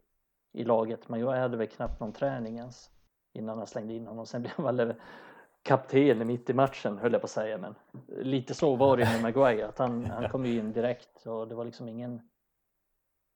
[0.53, 1.09] i laget.
[1.09, 2.91] Maguire hade väl knappt någon träning ens
[3.33, 4.27] innan han slängde in honom.
[4.27, 4.95] Sen blev han väl
[5.63, 7.75] kapten mitt i matchen höll jag på att säga, men
[8.09, 9.69] lite så var det med Maguire.
[9.69, 12.21] Att han, han kom ju in direkt och det var liksom ingen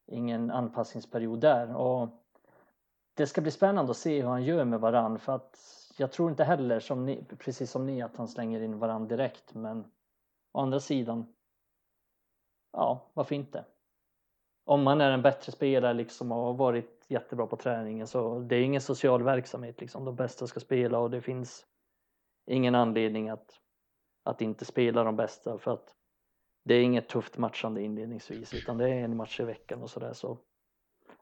[0.07, 2.09] ingen anpassningsperiod där och
[3.14, 5.59] det ska bli spännande att se hur han gör med varann för att
[5.99, 9.55] jag tror inte heller som ni, precis som ni att han slänger in varann direkt
[9.55, 9.85] men
[10.53, 11.35] å andra sidan
[12.72, 13.64] ja varför inte
[14.64, 18.57] om man är en bättre spelare liksom och har varit jättebra på träningen så det
[18.57, 21.66] är ingen social verksamhet liksom de bästa ska spela och det finns
[22.47, 23.61] ingen anledning att
[24.22, 25.94] att inte spela de bästa för att
[26.64, 30.12] det är inget tufft matchande inledningsvis utan det är en match i veckan och sådär
[30.12, 30.38] så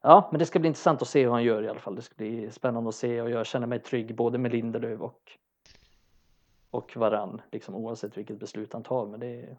[0.00, 2.02] ja men det ska bli intressant att se hur han gör i alla fall det
[2.02, 5.38] ska bli spännande att se och jag känner mig trygg både med Lindelöf och
[6.70, 9.56] och varann liksom oavsett vilket beslut han tar men det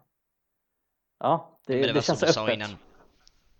[1.18, 2.70] ja det, Men det, det, känns öppet innan.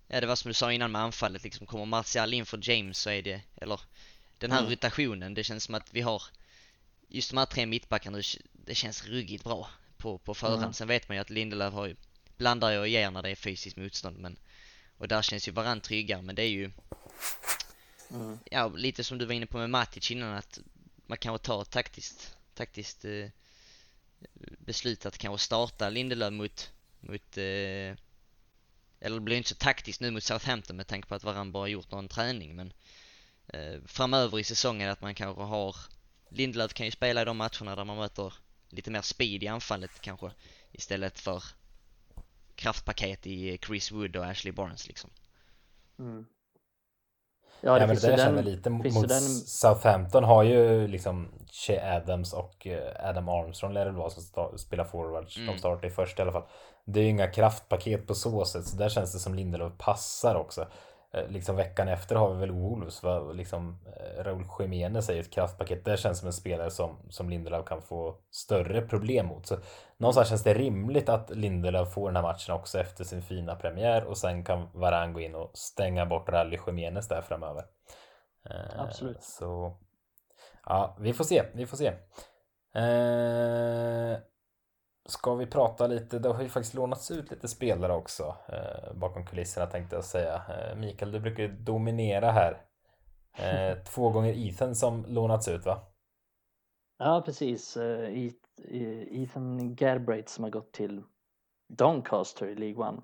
[0.08, 1.66] Ja det var som du sa innan med anfallet liksom.
[1.66, 3.80] Kommer Martial in för James så är det, eller
[4.38, 4.70] den här Mm.
[4.70, 5.34] rotationen.
[5.34, 6.22] Det känns som att vi har
[7.08, 8.22] just de här tre mittbackarna.
[8.52, 10.62] Det känns ruggigt bra på, på förhand.
[10.62, 10.72] Mm.
[10.72, 11.96] Sen vet man ju att Lindelöf har ju,
[12.36, 14.18] blandar ju och ger när det är fysiskt motstånd.
[14.18, 14.38] Men,
[14.98, 16.22] och där känns ju varann tryggare.
[16.22, 16.70] Men det är ju,
[18.10, 18.38] mm.
[18.50, 20.58] ja lite som du var inne på med Matic innan att
[21.06, 23.28] man kanske tar ett taktiskt, taktiskt eh,
[24.58, 27.96] beslut att kanske starta Lindelöf mot, mot eh,
[29.00, 31.68] eller det blir inte så taktiskt nu mot Southampton med tanke på att Varann bara
[31.68, 32.72] gjort någon träning men
[33.46, 35.76] eh, framöver i säsongen att man kanske har
[36.28, 38.34] Lindelöf kan ju spela i de matcherna där man möter
[38.68, 40.30] lite mer speed i anfallet kanske
[40.72, 41.42] istället för
[42.54, 45.10] kraftpaket i Chris Wood och Ashley Barnes liksom.
[45.98, 46.26] Mm.
[47.60, 50.88] Ja, Ja, det men finns det där känner lite mot ju den Southampton har ju
[50.88, 55.36] liksom Che Adams och eh, Adam Armstrong lär det vara som spelar forwards.
[55.36, 55.46] Mm.
[55.46, 56.46] De startar i första i alla fall.
[56.84, 60.34] Det är ju inga kraftpaket på så sätt, så där känns det som Lindelöf passar
[60.34, 60.66] också.
[61.16, 63.32] Eh, Liksom veckan efter har vi väl Wolves, va?
[63.32, 65.84] liksom eh, Raúl Jiménez är ju ett kraftpaket.
[65.84, 69.46] Det känns som en spelare som, som Lindelöf kan få större problem mot.
[69.46, 69.56] Så
[69.96, 74.04] någonstans känns det rimligt att Lindelöf får den här matchen också efter sin fina premiär
[74.04, 77.64] och sen kan Varann gå in och stänga bort Rally Jiménez där framöver.
[78.50, 79.22] Eh, Absolut.
[79.22, 79.76] Så
[80.66, 81.86] ja, vi får se, vi får se.
[82.74, 84.18] Eh,
[85.08, 89.26] ska vi prata lite, det har ju faktiskt lånats ut lite spelare också eh, bakom
[89.26, 90.34] kulisserna tänkte jag säga.
[90.48, 92.60] Eh, Mikael, du brukar ju dominera här.
[93.38, 95.78] Eh, två gånger Ethan som lånats ut va?
[96.98, 97.76] Ja, precis.
[97.76, 98.08] Eh,
[98.70, 101.02] eh, Ethan Galbraith som har gått till
[101.68, 102.98] Doncaster i League One.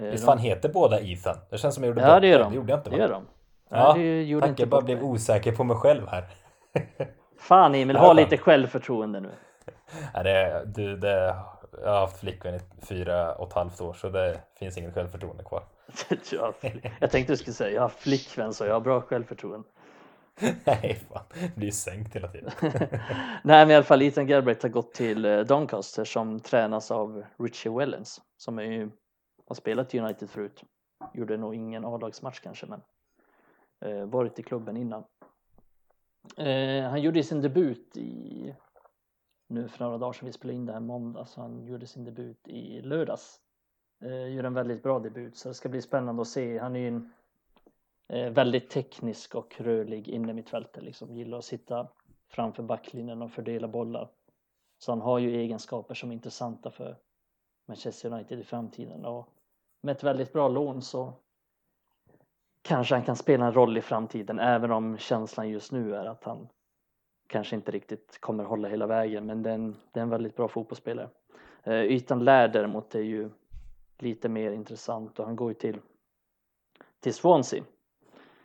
[0.00, 1.36] Eh, Visst de- fan heter båda Ethan?
[1.50, 2.50] Det känns som jag gjorde Ja, bort det gör de.
[2.52, 3.02] Det gjorde jag inte Det va?
[3.02, 3.26] gör de.
[3.70, 6.24] Ja, det gjorde Tack, inte jag bara blev osäker på mig själv här.
[7.38, 9.30] Fan Emil, Ja, ha lite självförtroende nu.
[10.14, 11.36] Ja, det, du, det
[11.82, 15.44] jag har haft flickvän i fyra och ett halvt år så det finns inget självförtroende
[15.44, 15.62] kvar.
[17.00, 19.68] jag tänkte du skulle säga jag har flickvän så jag har bra självförtroende.
[20.64, 21.24] Nej, fan.
[21.34, 22.50] Det blir sänkt hela tiden.
[23.42, 27.24] Nej, men i alla fall Ethan Galbraith har gått till eh, Doncaster som tränas av
[27.38, 28.90] Richie Wellens som är ju,
[29.48, 30.64] har spelat i United förut.
[31.14, 32.82] Gjorde nog ingen A-lagsmatch kanske, men
[33.84, 35.04] eh, varit i klubben innan.
[36.36, 38.54] Eh, han gjorde sin debut i,
[39.50, 41.86] nu för några dagar sedan vi spelade in det här måndag, så alltså han gjorde
[41.86, 43.40] sin debut i lördags.
[44.04, 46.58] Eh, gjorde en väldigt bra debut, så det ska bli spännande att se.
[46.58, 47.12] Han är ju en
[48.08, 51.88] eh, väldigt teknisk och rörlig innermittfältare liksom gillar att sitta
[52.28, 54.10] framför backlinjen och fördela bollar.
[54.78, 56.96] Så han har ju egenskaper som är intressanta för
[57.68, 59.28] Manchester United i framtiden och
[59.82, 61.12] med ett väldigt bra lån så
[62.62, 66.24] kanske han kan spela en roll i framtiden även om känslan just nu är att
[66.24, 66.48] han
[67.30, 70.48] kanske inte riktigt kommer hålla hela vägen men det är en, är en väldigt bra
[70.48, 71.08] fotbollsspelare.
[71.62, 73.30] Eh, Ytan Lär däremot är ju
[73.98, 75.78] lite mer intressant och han går ju till,
[77.00, 77.64] till Swansea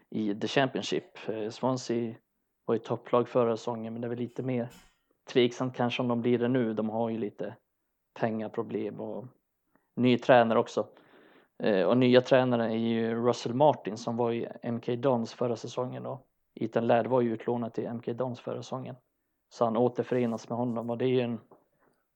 [0.09, 1.29] i The Championship.
[1.29, 2.15] Eh, Swansea
[2.65, 4.69] var ju topplag förra säsongen men det är väl lite mer
[5.29, 6.73] tveksamt kanske om de blir det nu.
[6.73, 7.55] De har ju lite
[8.19, 9.25] pengaproblem och
[9.95, 10.87] ny tränare också.
[11.63, 16.05] Eh, och nya tränaren är ju Russell Martin som var i MK Dons förra säsongen
[16.05, 18.95] och Ethan Ladd var ju utlånad till MK Dons förra säsongen.
[19.49, 21.39] Så han återförenas med honom och det är ju en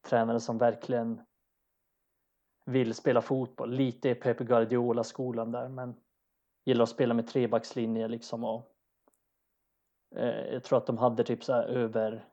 [0.01, 1.21] tränare som verkligen
[2.65, 3.71] vill spela fotboll.
[3.71, 5.95] Lite Pep Guardiola-skolan där men
[6.65, 8.75] gillar att spela med trebackslinje liksom och
[10.15, 12.25] eh, jag tror att de hade typ så här över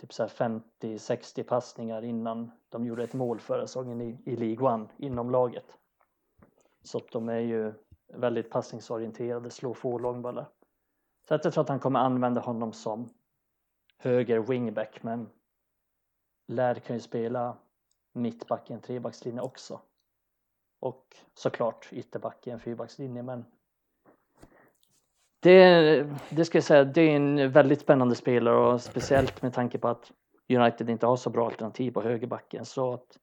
[0.00, 4.88] typ så 50-60 passningar innan de gjorde ett mål förra säsongen i, i League One
[4.96, 5.78] inom laget.
[6.82, 7.74] Så att de är ju
[8.08, 10.46] väldigt passningsorienterade, slår få långbollar.
[11.28, 13.08] Så att jag tror att han kommer använda honom som
[13.98, 15.28] höger wingback men
[16.48, 17.56] Lär kan ju spela
[18.12, 19.80] mittback i en trebackslinje också.
[20.80, 23.44] Och såklart ytterback i en fyrbackslinje men
[25.40, 29.78] det, det ska jag säga, det är en väldigt spännande spelare och speciellt med tanke
[29.78, 30.12] på att
[30.48, 33.18] United inte har så bra alternativ på högerbacken så att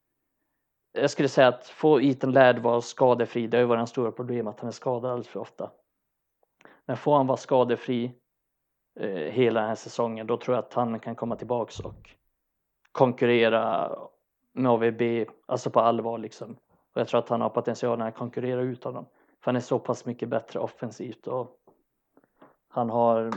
[0.94, 4.12] jag skulle säga att få Ethan Ladd vara skadefri, det har ju varit en stora
[4.12, 5.72] problem att han är skadad alldeles för ofta.
[6.86, 8.12] Men får han vara skadefri
[9.00, 12.10] eh, hela den här säsongen då tror jag att han kan komma tillbaks och
[12.92, 13.92] konkurrera
[14.54, 15.02] med AVB,
[15.46, 16.58] alltså på allvar liksom.
[16.94, 19.06] Och jag tror att han har potentialen att konkurrera ut honom.
[19.42, 21.58] För han är så pass mycket bättre offensivt och
[22.68, 23.34] han har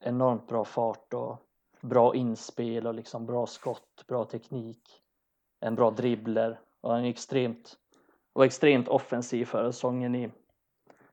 [0.00, 1.36] enormt bra fart och
[1.80, 4.82] bra inspel och liksom bra skott, bra teknik,
[5.60, 7.78] en bra dribbler och han är extremt,
[8.32, 10.30] var extremt offensiv förra säsongen i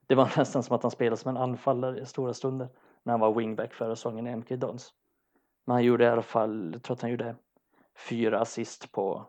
[0.08, 2.68] det var nästan som att han spelade som en anfallare i stora stunder
[3.04, 4.94] när han var wingback förra säsongen i MK Dons.
[5.66, 7.36] Men han gjorde i alla fall, jag tror att han gjorde
[8.10, 9.26] fyra assist på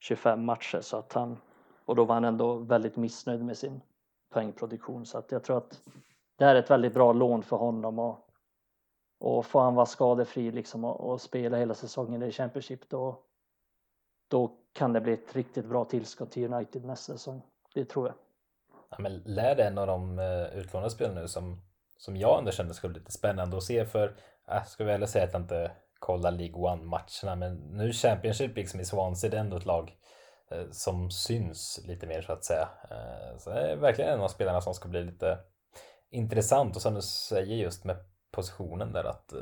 [0.00, 1.38] 25 matcher så att han
[1.84, 3.80] och då var han ändå väldigt missnöjd med sin
[4.30, 5.82] poängproduktion så att jag tror att
[6.36, 8.28] det här är ett väldigt bra lån för honom och,
[9.18, 13.22] och får han vara skadefri liksom och, och spela hela säsongen i Championship då,
[14.32, 17.42] då kan det bli ett riktigt bra tillskott till United nästa säsong.
[17.74, 18.14] Det tror jag.
[18.90, 21.62] Ja, men lär det en av de eh, utlånade spelarna nu som,
[21.98, 24.14] som jag ändå kände skulle bli lite spännande att se för
[24.46, 28.84] jag ska väl säga att jag inte kollar League One-matcherna men nu Championship liksom i
[28.84, 29.96] Swansea det är ändå ett lag
[30.50, 32.68] eh, som syns lite mer så att säga.
[32.90, 35.38] Eh, så det är verkligen en av spelarna som ska bli lite
[36.10, 37.96] intressant och som du säger just med
[38.30, 39.32] positionen där att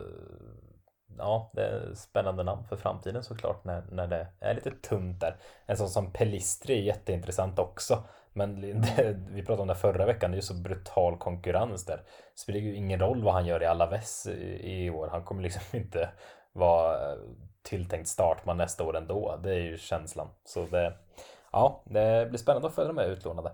[1.19, 5.37] ja, det är spännande namn för framtiden såklart när, när det är lite tunt där.
[5.67, 8.03] En sån som Pelistri är jätteintressant också.
[8.33, 11.97] Men det, vi pratade om det förra veckan, det är ju så brutal konkurrens där.
[11.97, 15.09] Det spelar ju ingen roll vad han gör i Alaves i, i år.
[15.09, 16.11] Han kommer liksom inte
[16.53, 17.17] vara
[17.63, 19.37] tilltänkt startman nästa år ändå.
[19.43, 20.29] Det är ju känslan.
[20.45, 20.93] Så det,
[21.53, 23.53] ja, det blir spännande att följa de här utlånade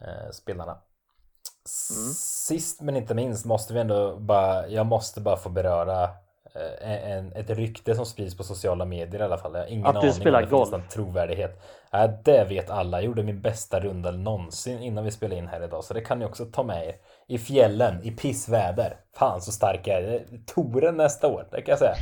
[0.00, 0.72] eh, spelarna.
[0.72, 2.12] Mm.
[2.14, 6.10] Sist men inte minst måste vi ändå bara, jag måste bara få beröra
[6.80, 9.54] en, ett rykte som sprids på sociala medier i alla fall.
[9.54, 10.68] Jag har ingen att aning du spelar om det golf.
[10.68, 11.62] finns någon trovärdighet.
[11.92, 12.96] Äh, det vet alla.
[12.96, 15.84] Jag gjorde min bästa runda någonsin innan vi spelade in här idag.
[15.84, 16.94] Så det kan ni också ta med er.
[17.26, 18.96] I fjällen, i pissväder.
[19.14, 20.24] Fan så stark jag är.
[20.46, 21.94] Toren nästa år, det kan jag säga.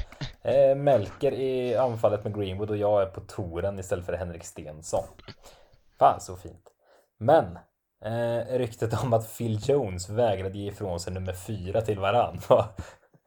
[0.42, 5.05] Eh, Melker i anfallet med Greenwood och jag är på toren istället för Henrik Stensson.
[5.98, 6.64] Fan så fint.
[7.18, 7.59] Men
[8.05, 12.40] Eh, ryktet om att Phil Jones vägrade ge ifrån sig nummer fyra till varann.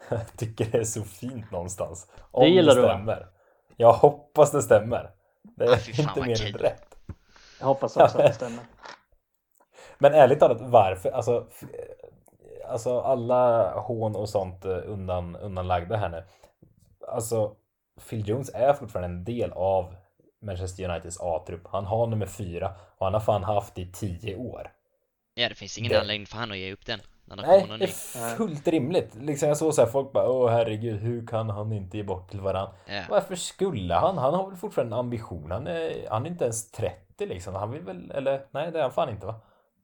[0.09, 2.07] Jag tycker det är så fint någonstans.
[2.31, 3.15] Om det gillar det stämmer.
[3.19, 3.25] du
[3.75, 5.11] Jag hoppas det stämmer.
[5.41, 6.95] Det är ah, inte mer än rätt.
[7.59, 8.63] Jag hoppas också att det stämmer.
[9.97, 11.11] Men ärligt talat, varför?
[11.11, 11.47] Alltså,
[12.67, 16.23] alltså alla hån och sånt eh, undan, undanlagda här nu.
[17.07, 17.55] Alltså,
[18.09, 19.95] Phil Jones är fortfarande en del av
[20.41, 21.67] Manchester Uniteds A-trupp.
[21.67, 24.71] Han har nummer fyra och han har fan haft det i tio år.
[25.33, 26.99] Ja, det finns ingen Det- anledning för han att ge upp den.
[27.25, 29.15] När det Nej, det är fullt rimligt.
[29.15, 32.29] Liksom jag såg så här folk bara åh herregud, hur kan han inte ge bort
[32.29, 32.69] till varann?
[32.85, 33.03] Ja.
[33.09, 34.17] Varför skulle han?
[34.17, 35.51] Han har väl fortfarande en ambition.
[35.51, 37.55] Han är, han är inte ens 30 liksom.
[37.55, 39.35] Han vill väl, eller nej det är han fan inte va?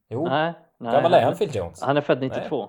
[0.08, 0.92] Jo, Nej, nej.
[0.92, 1.82] gammal är han han, Phil Jones?
[1.82, 2.68] han är född 92.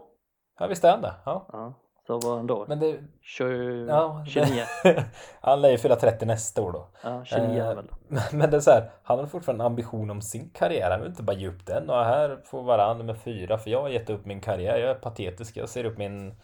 [0.59, 1.13] Ja visst är han det.
[1.25, 1.45] Ja.
[1.51, 1.73] Ja,
[2.11, 2.65] så var han då.
[2.67, 4.63] Men det, 20, ja, 29.
[4.83, 5.03] det,
[5.41, 6.87] han lär ju fylla 30 nästa år då.
[7.03, 7.85] Ja, 29 Eh, väl.
[8.31, 10.91] Men det är så här, han har fortfarande en ambition om sin karriär.
[10.91, 11.89] Han vill inte bara ge upp den.
[11.89, 13.57] Och här får varann nummer fyra.
[13.57, 14.77] För jag har gett upp min karriär.
[14.77, 15.57] Jag är patetisk.
[15.57, 16.35] Jag ser upp min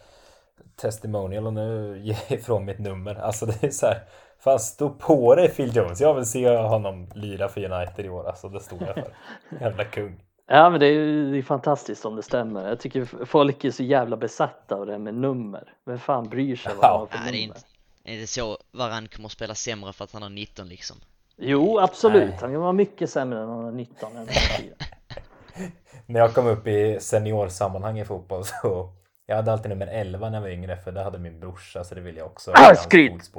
[0.76, 3.14] testimonial och nu ger jag ifrån mitt nummer.
[3.14, 3.98] Alltså det är så här.
[4.38, 6.00] Fan stå på dig Phil Jones.
[6.00, 8.28] Jag vill se honom lira för United i år.
[8.28, 9.12] Alltså det står jag för.
[9.60, 10.20] Jävla kung.
[10.50, 12.68] Ja men det är det är fantastiskt om det stämmer.
[12.68, 15.74] Jag tycker folk är så jävla besatta av det här med nummer.
[15.84, 17.56] Vem fan bryr sig vad han har för Nej, det är nummer?
[17.56, 17.60] inte,
[18.04, 20.96] är det så Varann kommer att spela sämre för att han har 19 liksom?
[21.36, 22.38] Jo absolut, Nej.
[22.40, 24.74] han kan vara mycket sämre än han har 19 än 24.
[26.06, 28.92] När jag kom upp i seniorsammanhang i fotboll så
[29.26, 31.94] Jag hade alltid nummer 11 när jag var yngre för det hade min brorsa så
[31.94, 33.30] det ville jag också Ah, skryt!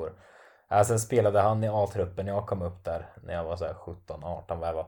[0.69, 3.65] Ja, sen spelade han i A-truppen när jag kom upp där när jag var så
[3.65, 4.85] här 17, 18 vad jag var.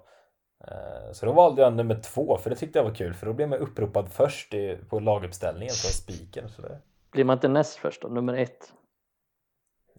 [0.68, 3.34] Eh, Så då valde jag nummer två för det tyckte jag var kul för då
[3.34, 6.50] blev man uppropad först i- på laguppställningen som spiken.
[6.50, 6.80] Så det...
[7.12, 8.08] Blir man inte näst först då?
[8.08, 8.74] Nummer ett?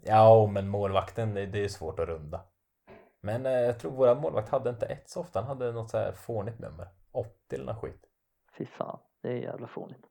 [0.03, 2.41] Ja, men målvakten det, det är svårt att runda.
[3.21, 5.99] Men eh, jag tror våra målvakt hade inte ett så ofta, han hade något så
[5.99, 6.89] här fånigt nummer.
[7.13, 8.05] 80 eller något skit.
[8.59, 10.05] Fy fan, det är jävla fånigt.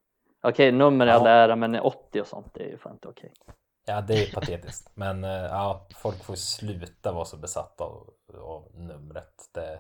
[0.44, 1.16] Okej, nummer är Ja.
[1.20, 3.34] all ära, men 80 och sånt, det är ju fan inte okej.
[3.86, 4.92] Ja, det är patetiskt.
[4.94, 9.34] Men eh, ja, folk får sluta vara så besatta av, av numret.
[9.54, 9.80] Det,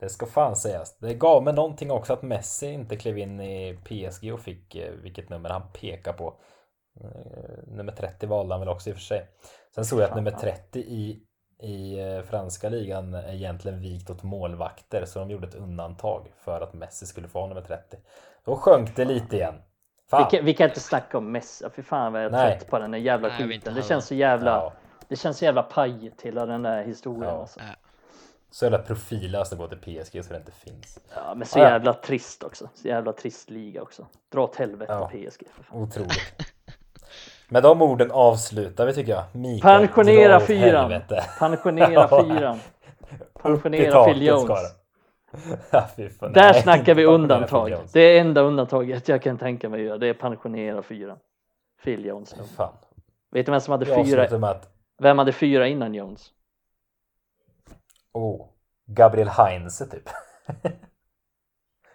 [0.00, 0.98] det ska fan sägas.
[0.98, 4.90] Det gav mig någonting också att Messi inte klev in i PSG och fick eh,
[4.92, 6.34] vilket nummer han pekar på.
[7.00, 7.08] Eh,
[7.66, 9.28] Nummer 30 valde han väl också i och för sig.
[9.74, 11.22] Sen såg jag att nummer 30 i,
[11.62, 16.60] i eh, franska ligan är egentligen vikt åt målvakter så de gjorde ett undantag för
[16.60, 17.96] att Messi skulle få nummer 30.
[18.44, 19.54] Då sjönk det lite igen.
[20.10, 20.26] Fan.
[20.30, 22.58] Vi kan, vi kan inte snacka om Messi, fy fan vad jag är Nej.
[22.58, 23.74] trött på den där jävla skiten.
[23.74, 24.72] Det känns så jävla, Ja.
[25.08, 27.40] det känns så jävla pajigt hela den där historien Ja.
[27.40, 27.60] alltså.
[28.48, 28.54] Ja.
[28.54, 30.98] Så jävla profillöst att gå till PSG så det inte finns.
[31.14, 31.70] Ja, men så Ja, ja.
[31.70, 32.68] jävla trist också.
[32.74, 34.06] Så jävla trist liga också.
[34.32, 35.06] Dra åt helvete Ja.
[35.08, 35.82] PSG för fan.
[35.82, 36.52] Otroligt.
[37.48, 39.24] Med de orden avslutar vi tycker jag.
[39.32, 41.00] Mikael, Pensionera fyran.
[41.38, 42.24] Pensionera Ja.
[42.24, 42.58] fyran.
[43.42, 44.50] Pensionera Phil Jones.
[45.70, 45.88] Ja,
[46.20, 46.32] fan.
[46.32, 47.76] Där Nej, snackar vi undantag.
[47.92, 49.98] Det är enda undantaget jag kan tänka mig att göra.
[49.98, 51.18] Det är pensionera fyran.
[51.84, 52.34] Phil Jones.
[52.56, 52.72] Fan.
[53.30, 54.54] Vet du vem som hade Jag fyra?
[55.02, 56.30] Vem hade fyra innan Jones?
[58.12, 58.48] Oh,
[58.86, 60.08] Gabriel Heinze typ.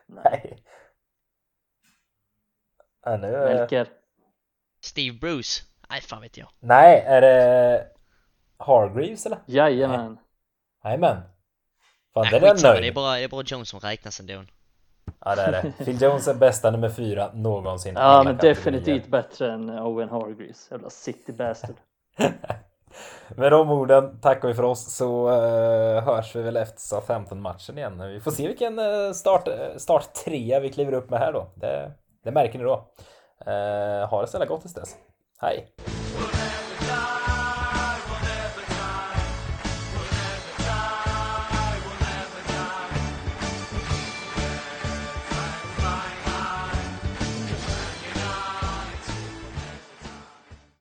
[0.07, 0.63] Nej.
[3.05, 3.87] Ja, nu, är- Melker.
[4.81, 5.63] Steve Bruce?
[5.89, 6.47] Nej, fan vet jag.
[6.59, 7.87] Nej, är det
[8.57, 9.39] Hargreaves eller?
[9.45, 10.17] Jajamän.
[10.83, 11.21] Jajamän.
[12.13, 12.93] Fan, Nej, den är jag skitsamma, det är nöjd.
[12.93, 14.43] bara, det är bara Jones som räknas ändå.
[15.19, 15.85] Ja, det är det.
[15.85, 17.95] Phil Jones är bästa nummer fyra någonsin.
[17.95, 20.71] Ja, men definitivt bättre än Owen Hargreaves.
[20.71, 21.75] Jävla city bastard.
[23.37, 28.09] Med de orden tackar vi för oss så uh, hörs vi väl efter Southampton-matchen igen.
[28.13, 31.51] Vi får se vilken eh, start, eh, start trea vi kliver upp med här då.
[31.55, 31.91] Det,
[32.23, 32.87] det märker ni då.
[33.47, 34.95] Uh, ha det så jävla gott tills dess.
[35.41, 35.67] Hej!